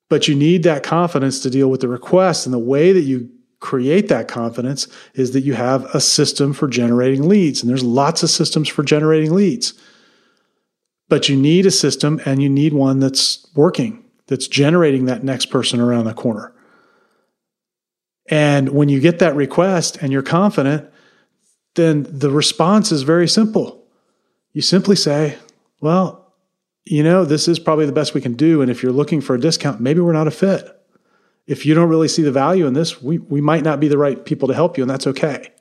But 0.09 0.29
you 0.29 0.37
need 0.37 0.63
that 0.63 0.85
confidence 0.85 1.41
to 1.41 1.51
deal 1.51 1.69
with 1.69 1.81
the 1.81 1.89
request. 1.89 2.47
And 2.47 2.53
the 2.53 2.61
way 2.61 2.93
that 2.93 3.01
you 3.01 3.29
create 3.65 4.09
that 4.09 4.29
confidence 4.29 4.87
is 5.15 5.33
that 5.33 5.41
you 5.41 5.55
have 5.55 5.87
a 5.95 6.01
system 6.01 6.53
for 6.53 6.69
generating 6.69 7.27
leads. 7.27 7.63
And 7.63 7.71
there's 7.71 7.83
lots 7.83 8.23
of 8.23 8.29
systems 8.29 8.69
for 8.69 8.83
generating 8.83 9.33
leads. 9.33 9.73
But 11.09 11.31
you 11.31 11.37
need 11.37 11.65
a 11.65 11.71
system 11.71 12.21
and 12.27 12.43
you 12.43 12.51
need 12.51 12.75
one 12.75 13.01
that's 13.01 13.49
working, 13.55 14.05
that's 14.27 14.49
generating 14.49 15.07
that 15.07 15.25
next 15.25 15.47
person 15.47 15.81
around 15.81 16.05
the 16.05 16.13
corner. 16.13 16.53
And 18.29 18.69
when 18.69 18.91
you 18.91 19.01
get 19.01 19.19
that 19.21 19.35
request 19.35 19.97
and 20.03 20.13
you're 20.13 20.23
confident, 20.23 20.87
then 21.75 22.07
the 22.07 22.31
response 22.31 22.93
is 22.93 23.03
very 23.03 23.29
simple. 23.29 23.87
You 24.53 24.61
simply 24.61 24.97
say, 24.97 25.39
Well, 25.81 26.35
you 26.85 27.03
know, 27.03 27.25
this 27.25 27.49
is 27.49 27.59
probably 27.59 27.87
the 27.87 27.93
best 27.93 28.13
we 28.13 28.21
can 28.21 28.35
do. 28.35 28.61
And 28.61 28.71
if 28.71 28.83
you're 28.83 28.93
looking 28.93 29.23
for 29.23 29.35
a 29.35 29.41
discount, 29.41 29.81
maybe 29.81 30.01
we're 30.01 30.13
not 30.13 30.29
a 30.29 30.31
fit. 30.31 30.69
If 31.47 31.67
you 31.67 31.75
don't 31.75 31.89
really 31.89 32.09
see 32.09 32.23
the 32.23 32.33
value 32.33 32.67
in 32.67 32.75
this, 32.75 33.03
we, 33.03 33.19
we 33.19 33.41
might 33.41 33.65
not 33.65 33.81
be 33.81 33.89
the 33.89 33.99
right 33.99 34.25
people 34.25 34.49
to 34.49 34.55
help 34.55 34.79
you, 34.79 34.85
and 34.85 34.91
that's 34.91 35.07
okay. 35.07 35.53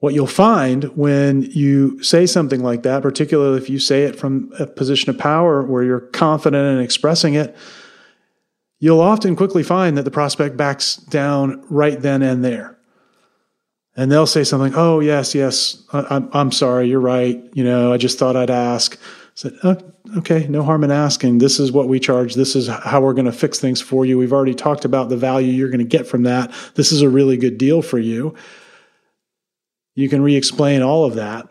What 0.00 0.14
you'll 0.14 0.26
find 0.26 0.84
when 0.96 1.42
you 1.42 2.00
say 2.02 2.26
something 2.26 2.62
like 2.62 2.82
that, 2.84 3.02
particularly 3.02 3.58
if 3.58 3.68
you 3.68 3.80
say 3.80 4.04
it 4.04 4.16
from 4.16 4.52
a 4.58 4.66
position 4.66 5.10
of 5.10 5.18
power 5.18 5.64
where 5.64 5.82
you're 5.82 6.00
confident 6.00 6.78
in 6.78 6.84
expressing 6.84 7.34
it, 7.34 7.56
you'll 8.78 9.00
often 9.00 9.34
quickly 9.34 9.64
find 9.64 9.96
that 9.96 10.04
the 10.04 10.10
prospect 10.10 10.56
backs 10.56 10.96
down 10.96 11.64
right 11.68 12.00
then 12.00 12.22
and 12.22 12.44
there. 12.44 12.78
And 13.96 14.12
they'll 14.12 14.26
say 14.26 14.44
something, 14.44 14.74
oh, 14.76 15.00
yes, 15.00 15.34
yes, 15.34 15.82
I, 15.92 16.16
am 16.16 16.30
I'm 16.32 16.52
sorry, 16.52 16.88
you're 16.88 17.00
right. 17.00 17.42
You 17.54 17.64
know, 17.64 17.92
I 17.92 17.96
just 17.96 18.16
thought 18.16 18.36
I'd 18.36 18.50
ask. 18.50 18.96
I 18.96 19.30
said, 19.34 19.54
oh, 19.64 19.76
okay, 20.16 20.46
no 20.48 20.62
harm 20.62 20.84
in 20.84 20.90
asking. 20.90 21.38
This 21.38 21.60
is 21.60 21.70
what 21.70 21.88
we 21.88 22.00
charge. 22.00 22.34
This 22.34 22.56
is 22.56 22.68
how 22.68 23.00
we're 23.00 23.14
going 23.14 23.26
to 23.26 23.32
fix 23.32 23.58
things 23.58 23.80
for 23.80 24.04
you. 24.04 24.18
We've 24.18 24.32
already 24.32 24.54
talked 24.54 24.84
about 24.84 25.08
the 25.08 25.16
value 25.16 25.52
you're 25.52 25.68
going 25.68 25.78
to 25.78 25.84
get 25.84 26.06
from 26.06 26.22
that. 26.24 26.52
This 26.74 26.92
is 26.92 27.02
a 27.02 27.08
really 27.08 27.36
good 27.36 27.58
deal 27.58 27.82
for 27.82 27.98
you. 27.98 28.34
You 29.94 30.08
can 30.08 30.22
re 30.22 30.36
explain 30.36 30.82
all 30.82 31.04
of 31.04 31.16
that, 31.16 31.48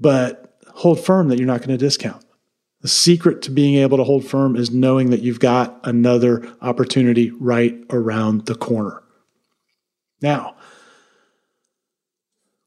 but 0.00 0.58
hold 0.74 1.04
firm 1.04 1.28
that 1.28 1.38
you're 1.38 1.46
not 1.46 1.58
going 1.58 1.70
to 1.70 1.76
discount. 1.76 2.24
The 2.80 2.88
secret 2.88 3.42
to 3.42 3.50
being 3.50 3.76
able 3.76 3.96
to 3.96 4.04
hold 4.04 4.24
firm 4.24 4.54
is 4.54 4.70
knowing 4.70 5.10
that 5.10 5.20
you've 5.20 5.40
got 5.40 5.80
another 5.84 6.48
opportunity 6.60 7.30
right 7.30 7.76
around 7.90 8.46
the 8.46 8.54
corner. 8.54 9.02
Now, 10.20 10.56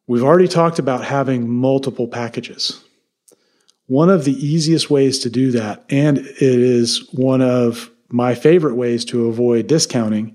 we've 0.08 0.24
already 0.24 0.50
talked 0.50 0.80
about 0.80 1.06
having 1.06 1.50
multiple 1.50 2.08
packages. 2.08 2.84
One 3.92 4.10
of 4.10 4.24
the 4.24 4.32
easiest 4.32 4.90
ways 4.90 5.20
to 5.20 5.30
do 5.30 5.52
that, 5.52 5.84
and 5.90 6.20
it 6.20 6.42
is 6.42 7.10
one 7.12 7.42
of 7.42 7.92
my 8.08 8.36
favorite 8.36 8.76
ways 8.76 9.04
to 9.04 9.28
avoid 9.28 9.68
discounting, 9.68 10.34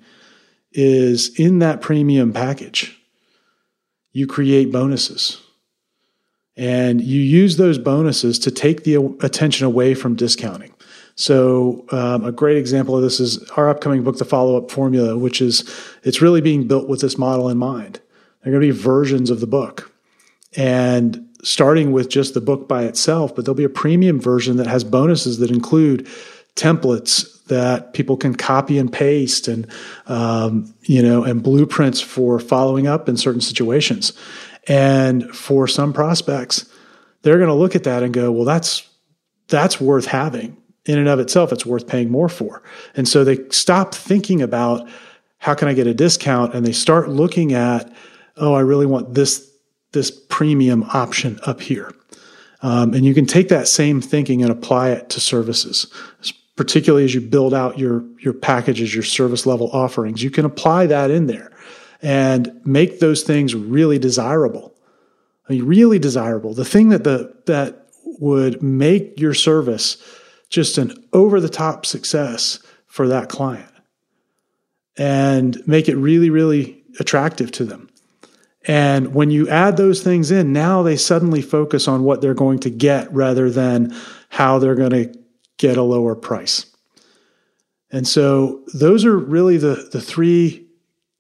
is 0.73 1.31
in 1.41 1.61
that 1.61 1.81
premium 1.81 2.35
package. 2.35 3.01
You 4.13 4.27
create 4.27 4.71
bonuses. 4.71 5.41
And 6.55 7.01
you 7.01 7.19
use 7.19 7.57
those 7.57 7.79
bonuses 7.79 8.39
to 8.41 8.51
take 8.51 8.85
the 8.85 8.97
attention 9.23 9.67
away 9.67 9.95
from 9.95 10.17
discounting. 10.17 10.75
So, 11.15 11.87
um, 11.93 12.27
a 12.27 12.33
great 12.33 12.59
example 12.59 12.95
of 12.95 13.01
this 13.01 13.21
is 13.21 13.43
our 13.53 13.71
upcoming 13.71 14.05
book, 14.05 14.19
The 14.19 14.27
Follow 14.27 14.59
Up 14.59 14.71
Formula, 14.71 15.17
which 15.17 15.41
is 15.41 15.65
it's 16.03 16.21
really 16.21 16.43
being 16.43 16.69
built 16.69 16.91
with 16.91 17.01
this 17.01 17.17
model 17.17 17.49
in 17.49 17.57
mind. 17.57 18.01
There 18.43 18.53
are 18.53 18.59
going 18.59 18.69
to 18.69 18.75
be 18.75 18.79
versions 18.79 19.31
of 19.31 19.41
the 19.41 19.47
book, 19.47 19.91
and 20.57 21.27
starting 21.47 21.93
with 21.93 22.09
just 22.09 22.35
the 22.35 22.41
book 22.41 22.69
by 22.69 22.85
itself, 22.85 23.35
but 23.35 23.45
there'll 23.45 23.55
be 23.55 23.65
a 23.65 23.69
premium 23.69 24.21
version 24.21 24.57
that 24.57 24.67
has 24.67 24.85
bonuses 24.85 25.39
that 25.39 25.51
include 25.51 26.07
templates 26.57 27.45
that 27.47 27.93
people 27.93 28.17
can 28.17 28.35
copy 28.35 28.79
and 28.79 28.93
paste 28.93 29.47
and 29.47 29.67
um, 30.07 30.75
you 30.83 31.03
know 31.03 31.23
and 31.23 31.43
blueprints 31.43 32.01
for 32.01 32.41
following 32.41 32.87
up 32.87 33.09
in 33.09 33.17
certain 33.17 33.41
situations 33.41 34.13
and 34.67 35.35
for 35.35 35.69
some 35.69 35.93
prospects, 35.93 36.67
they're 37.23 37.39
going 37.39 37.49
to 37.49 37.55
look 37.55 37.77
at 37.77 37.85
that 37.85 38.03
and 38.03 38.13
go, 38.13 38.33
well, 38.33 38.45
that's, 38.45 38.89
that's 39.49 39.81
worth 39.81 40.07
having 40.07 40.57
in 40.85 40.99
and 40.99 41.09
of 41.09 41.21
itself. 41.21 41.53
It's 41.53 41.67
worth 41.67 41.87
paying 41.87 42.11
more 42.11 42.29
for. 42.29 42.63
And 42.95 43.09
so 43.09 43.25
they 43.25 43.49
stop 43.51 43.95
thinking 43.95 44.43
about 44.43 44.89
how 45.39 45.55
can 45.55 45.69
I 45.69 45.75
get 45.75 45.87
a 45.87 45.95
discount? 45.95 46.55
And 46.55 46.67
they 46.67 46.73
start 46.73 47.09
looking 47.09 47.53
at, 47.53 47.93
oh, 48.37 48.55
I 48.55 48.61
really 48.61 48.87
want 48.87 49.15
this, 49.15 49.51
this 49.97 50.11
premium 50.11 50.85
option 50.93 51.41
up 51.45 51.61
here. 51.61 51.93
Um, 52.63 52.95
and 52.95 53.05
you 53.05 53.15
can 53.15 53.27
take 53.27 53.49
that 53.49 53.67
same 53.67 54.01
thinking 54.01 54.43
and 54.43 54.51
apply 54.51 54.91
it 54.91 55.09
to 55.11 55.21
services, 55.21 55.87
particularly 56.55 57.05
as 57.05 57.15
you 57.15 57.21
build 57.21 57.55
out 57.55 57.79
your, 57.79 58.05
your 58.21 58.33
packages, 58.35 58.95
your 58.95 59.05
service 59.05 59.47
level 59.47 59.71
offerings. 59.73 60.23
You 60.23 60.31
can 60.31 60.45
apply 60.45 60.87
that 60.87 61.11
in 61.11 61.27
there 61.27 61.51
and 62.03 62.61
make 62.65 63.01
those 63.01 63.23
things 63.23 63.55
really 63.55 63.99
desirable. 63.99 64.75
I 65.49 65.55
mean, 65.55 65.65
really 65.65 65.99
desirable. 65.99 66.55
The 66.55 66.65
thing 66.65 66.91
that 66.91 67.05
the 67.05 67.35
that 67.47 67.87
would 68.19 68.63
make 68.63 69.19
your 69.19 69.35
service 69.35 69.97
just 70.49 70.79
an 70.79 70.93
over 71.13 71.41
the 71.41 71.49
top 71.49 71.87
success 71.87 72.61
for 72.87 73.09
that 73.09 73.29
client 73.29 73.71
and 74.97 75.61
make 75.67 75.89
it 75.89 75.97
really, 75.97 76.31
really 76.31 76.83
attractive 76.99 77.51
to 77.53 77.65
them. 77.65 77.86
And 78.67 79.15
when 79.15 79.31
you 79.31 79.49
add 79.49 79.77
those 79.77 80.03
things 80.03 80.31
in, 80.31 80.53
now 80.53 80.83
they 80.83 80.97
suddenly 80.97 81.41
focus 81.41 81.87
on 81.87 82.03
what 82.03 82.21
they're 82.21 82.35
going 82.35 82.59
to 82.61 82.71
get 82.71 83.13
rather 83.13 83.49
than 83.49 83.95
how 84.29 84.59
they're 84.59 84.75
going 84.75 84.91
to 84.91 85.19
get 85.57 85.77
a 85.77 85.83
lower 85.83 86.15
price. 86.17 86.67
And 87.93 88.07
so 88.07 88.65
those 88.75 89.05
are 89.05 89.17
really 89.17 89.57
the, 89.57 89.89
the 89.93 90.01
three 90.01 90.67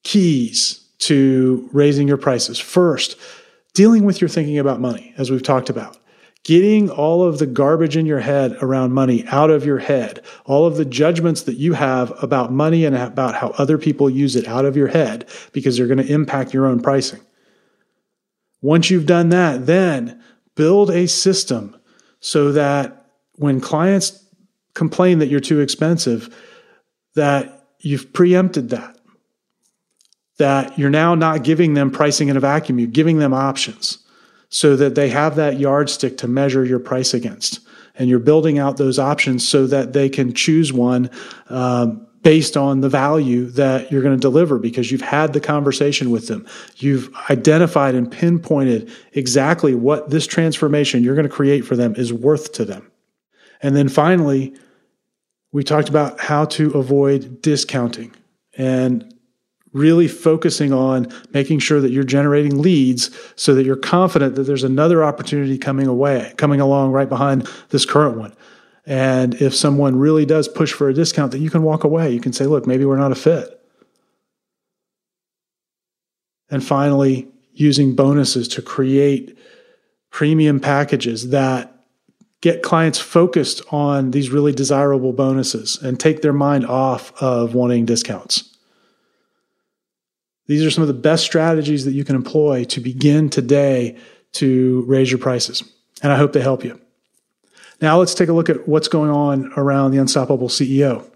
keys 0.02 0.86
to 0.98 1.68
raising 1.72 2.08
your 2.08 2.16
prices. 2.16 2.58
First, 2.58 3.16
dealing 3.74 4.04
with 4.04 4.20
your 4.20 4.28
thinking 4.28 4.58
about 4.58 4.80
money, 4.80 5.14
as 5.16 5.30
we've 5.30 5.42
talked 5.42 5.70
about. 5.70 5.98
Getting 6.42 6.90
all 6.90 7.24
of 7.24 7.38
the 7.38 7.46
garbage 7.46 7.96
in 7.96 8.06
your 8.06 8.20
head 8.20 8.56
around 8.62 8.92
money 8.92 9.26
out 9.26 9.50
of 9.50 9.64
your 9.64 9.78
head, 9.78 10.24
all 10.44 10.64
of 10.64 10.76
the 10.76 10.84
judgments 10.84 11.42
that 11.42 11.56
you 11.56 11.72
have 11.72 12.12
about 12.22 12.52
money 12.52 12.84
and 12.84 12.96
about 12.96 13.34
how 13.34 13.48
other 13.58 13.78
people 13.78 14.08
use 14.08 14.36
it 14.36 14.46
out 14.46 14.64
of 14.64 14.76
your 14.76 14.86
head 14.86 15.28
because 15.52 15.76
they're 15.76 15.88
going 15.88 15.98
to 15.98 16.12
impact 16.12 16.54
your 16.54 16.66
own 16.66 16.80
pricing. 16.80 17.20
Once 18.62 18.90
you've 18.90 19.06
done 19.06 19.28
that, 19.28 19.66
then 19.66 20.20
build 20.54 20.90
a 20.90 21.06
system 21.06 21.76
so 22.20 22.52
that 22.52 23.06
when 23.34 23.60
clients 23.60 24.24
complain 24.74 25.18
that 25.18 25.28
you're 25.28 25.40
too 25.40 25.60
expensive, 25.60 26.34
that 27.14 27.68
you've 27.80 28.12
preempted 28.12 28.70
that 28.70 28.96
that 30.38 30.78
you're 30.78 30.90
now 30.90 31.14
not 31.14 31.44
giving 31.44 31.74
them 31.74 31.90
pricing 31.90 32.28
in 32.28 32.36
a 32.36 32.40
vacuum, 32.40 32.78
you're 32.78 32.88
giving 32.88 33.18
them 33.18 33.32
options 33.32 33.98
so 34.48 34.76
that 34.76 34.94
they 34.94 35.08
have 35.08 35.36
that 35.36 35.58
yardstick 35.58 36.18
to 36.18 36.28
measure 36.28 36.64
your 36.64 36.78
price 36.78 37.14
against. 37.14 37.60
And 37.94 38.08
you're 38.08 38.18
building 38.18 38.58
out 38.58 38.76
those 38.76 38.98
options 38.98 39.48
so 39.48 39.66
that 39.66 39.92
they 39.94 40.08
can 40.08 40.34
choose 40.34 40.72
one 40.72 41.10
um, 41.48 42.06
based 42.26 42.56
on 42.56 42.80
the 42.80 42.88
value 42.88 43.46
that 43.46 43.92
you're 43.92 44.02
going 44.02 44.12
to 44.12 44.20
deliver 44.20 44.58
because 44.58 44.90
you've 44.90 45.00
had 45.00 45.32
the 45.32 45.38
conversation 45.38 46.10
with 46.10 46.26
them. 46.26 46.44
You've 46.78 47.08
identified 47.30 47.94
and 47.94 48.10
pinpointed 48.10 48.90
exactly 49.12 49.76
what 49.76 50.10
this 50.10 50.26
transformation 50.26 51.04
you're 51.04 51.14
going 51.14 51.28
to 51.28 51.32
create 51.32 51.64
for 51.64 51.76
them 51.76 51.94
is 51.94 52.12
worth 52.12 52.50
to 52.54 52.64
them. 52.64 52.90
And 53.62 53.76
then 53.76 53.88
finally, 53.88 54.56
we 55.52 55.62
talked 55.62 55.88
about 55.88 56.18
how 56.18 56.46
to 56.46 56.72
avoid 56.72 57.40
discounting 57.42 58.12
and 58.58 59.14
really 59.72 60.08
focusing 60.08 60.72
on 60.72 61.06
making 61.32 61.60
sure 61.60 61.80
that 61.80 61.92
you're 61.92 62.02
generating 62.02 62.60
leads 62.60 63.16
so 63.36 63.54
that 63.54 63.64
you're 63.64 63.76
confident 63.76 64.34
that 64.34 64.48
there's 64.48 64.64
another 64.64 65.04
opportunity 65.04 65.58
coming 65.58 65.86
away, 65.86 66.34
coming 66.38 66.60
along 66.60 66.90
right 66.90 67.08
behind 67.08 67.48
this 67.68 67.86
current 67.86 68.18
one. 68.18 68.34
And 68.86 69.34
if 69.34 69.54
someone 69.54 69.96
really 69.96 70.24
does 70.24 70.46
push 70.46 70.72
for 70.72 70.88
a 70.88 70.94
discount, 70.94 71.32
that 71.32 71.40
you 71.40 71.50
can 71.50 71.62
walk 71.62 71.82
away. 71.82 72.12
You 72.12 72.20
can 72.20 72.32
say, 72.32 72.46
look, 72.46 72.66
maybe 72.66 72.84
we're 72.84 72.96
not 72.96 73.12
a 73.12 73.16
fit. 73.16 73.60
And 76.48 76.64
finally, 76.64 77.26
using 77.52 77.96
bonuses 77.96 78.46
to 78.48 78.62
create 78.62 79.36
premium 80.10 80.60
packages 80.60 81.30
that 81.30 81.72
get 82.40 82.62
clients 82.62 82.98
focused 82.98 83.62
on 83.72 84.12
these 84.12 84.30
really 84.30 84.52
desirable 84.52 85.12
bonuses 85.12 85.82
and 85.82 85.98
take 85.98 86.22
their 86.22 86.32
mind 86.32 86.64
off 86.64 87.12
of 87.20 87.54
wanting 87.54 87.86
discounts. 87.86 88.56
These 90.46 90.64
are 90.64 90.70
some 90.70 90.82
of 90.82 90.88
the 90.88 90.94
best 90.94 91.24
strategies 91.24 91.84
that 91.86 91.92
you 91.92 92.04
can 92.04 92.14
employ 92.14 92.64
to 92.64 92.80
begin 92.80 93.30
today 93.30 93.96
to 94.32 94.84
raise 94.86 95.10
your 95.10 95.18
prices. 95.18 95.64
And 96.02 96.12
I 96.12 96.16
hope 96.16 96.32
they 96.32 96.40
help 96.40 96.62
you. 96.62 96.80
Now 97.80 97.98
let's 97.98 98.14
take 98.14 98.28
a 98.28 98.32
look 98.32 98.48
at 98.48 98.66
what's 98.66 98.88
going 98.88 99.10
on 99.10 99.52
around 99.56 99.90
the 99.90 99.98
Unstoppable 99.98 100.48
CEO. 100.48 101.08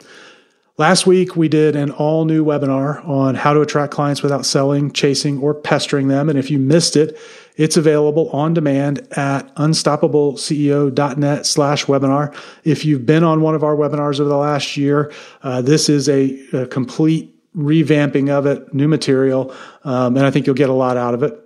Last 0.77 1.07
week, 1.07 1.37
we 1.37 1.49
did 1.49 1.77
an 1.77 1.91
all 1.91 2.25
new 2.25 2.43
webinar 2.43 3.07
on 3.07 3.35
how 3.35 3.53
to 3.53 3.61
attract 3.61 3.93
clients 3.93 4.23
without 4.23 4.47
selling, 4.47 4.93
chasing, 4.93 5.39
or 5.39 5.53
pestering 5.53 6.09
them. 6.09 6.31
And 6.31 6.39
if 6.39 6.51
you 6.51 6.59
missed 6.59 6.97
it, 6.97 7.19
it's 7.57 7.77
available 7.77 8.31
on 8.31 8.55
demand 8.55 9.07
at 9.13 9.55
unstoppableceo.net 9.57 11.45
slash 11.45 11.85
webinar. 11.85 12.35
If 12.65 12.87
you've 12.87 13.05
been 13.05 13.25
on 13.25 13.43
one 13.43 13.55
of 13.55 13.63
our 13.63 13.77
webinars 13.77 14.21
over 14.21 14.31
the 14.31 14.37
last 14.37 14.79
year, 14.79 15.13
uh, 15.43 15.61
this 15.61 15.91
is 15.91 16.09
a, 16.09 16.41
a, 16.55 16.67
complete 16.67 17.37
revamping 17.55 18.31
of 18.31 18.47
it, 18.47 18.73
new 18.73 18.89
material, 18.89 19.55
um, 19.85 20.17
and 20.17 20.25
I 20.25 20.31
think 20.31 20.47
you'll 20.47 20.55
get 20.55 20.71
a 20.71 20.75
lot 20.75 20.97
out 20.97 21.13
of 21.13 21.23
it. 21.23 21.39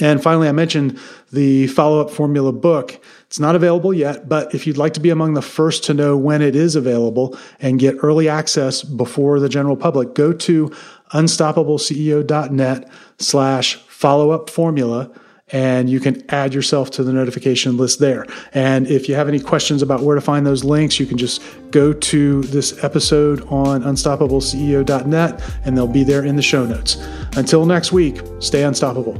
And 0.00 0.22
finally, 0.22 0.48
I 0.48 0.52
mentioned 0.52 1.00
the 1.32 1.66
follow 1.68 2.00
up 2.00 2.10
formula 2.10 2.52
book. 2.52 3.02
It's 3.26 3.40
not 3.40 3.56
available 3.56 3.92
yet, 3.92 4.28
but 4.28 4.54
if 4.54 4.66
you'd 4.66 4.78
like 4.78 4.94
to 4.94 5.00
be 5.00 5.10
among 5.10 5.34
the 5.34 5.42
first 5.42 5.82
to 5.84 5.94
know 5.94 6.16
when 6.16 6.42
it 6.42 6.54
is 6.54 6.76
available 6.76 7.36
and 7.60 7.80
get 7.80 7.96
early 8.02 8.28
access 8.28 8.82
before 8.82 9.40
the 9.40 9.48
general 9.48 9.76
public, 9.76 10.14
go 10.14 10.32
to 10.32 10.70
unstoppableceo.net 11.12 12.90
slash 13.18 13.76
follow 13.76 14.30
up 14.30 14.48
formula 14.48 15.10
and 15.52 15.88
you 15.88 16.00
can 16.00 16.24
add 16.30 16.52
yourself 16.52 16.90
to 16.90 17.04
the 17.04 17.12
notification 17.12 17.76
list 17.76 18.00
there. 18.00 18.26
And 18.52 18.86
if 18.88 19.08
you 19.08 19.14
have 19.14 19.28
any 19.28 19.38
questions 19.38 19.80
about 19.80 20.02
where 20.02 20.16
to 20.16 20.20
find 20.20 20.44
those 20.44 20.64
links, 20.64 20.98
you 20.98 21.06
can 21.06 21.18
just 21.18 21.40
go 21.70 21.92
to 21.92 22.42
this 22.42 22.82
episode 22.82 23.42
on 23.48 23.82
unstoppableceo.net 23.82 25.42
and 25.64 25.76
they'll 25.76 25.86
be 25.86 26.04
there 26.04 26.24
in 26.24 26.36
the 26.36 26.42
show 26.42 26.66
notes. 26.66 26.96
Until 27.36 27.64
next 27.64 27.92
week, 27.92 28.20
stay 28.40 28.64
unstoppable. 28.64 29.16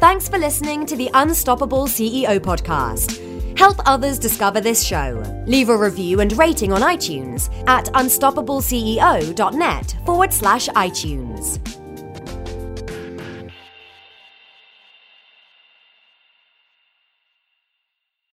Thanks 0.00 0.28
for 0.30 0.38
listening 0.38 0.86
to 0.86 0.96
the 0.96 1.10
Unstoppable 1.12 1.86
CEO 1.86 2.40
podcast. 2.40 3.58
Help 3.58 3.76
others 3.84 4.18
discover 4.18 4.58
this 4.58 4.82
show. 4.82 5.22
Leave 5.46 5.68
a 5.68 5.76
review 5.76 6.20
and 6.20 6.32
rating 6.38 6.72
on 6.72 6.80
iTunes 6.80 7.52
at 7.68 7.84
unstoppableceo.net 7.92 9.96
forward 10.06 10.32
slash 10.32 10.68
iTunes. 10.70 11.79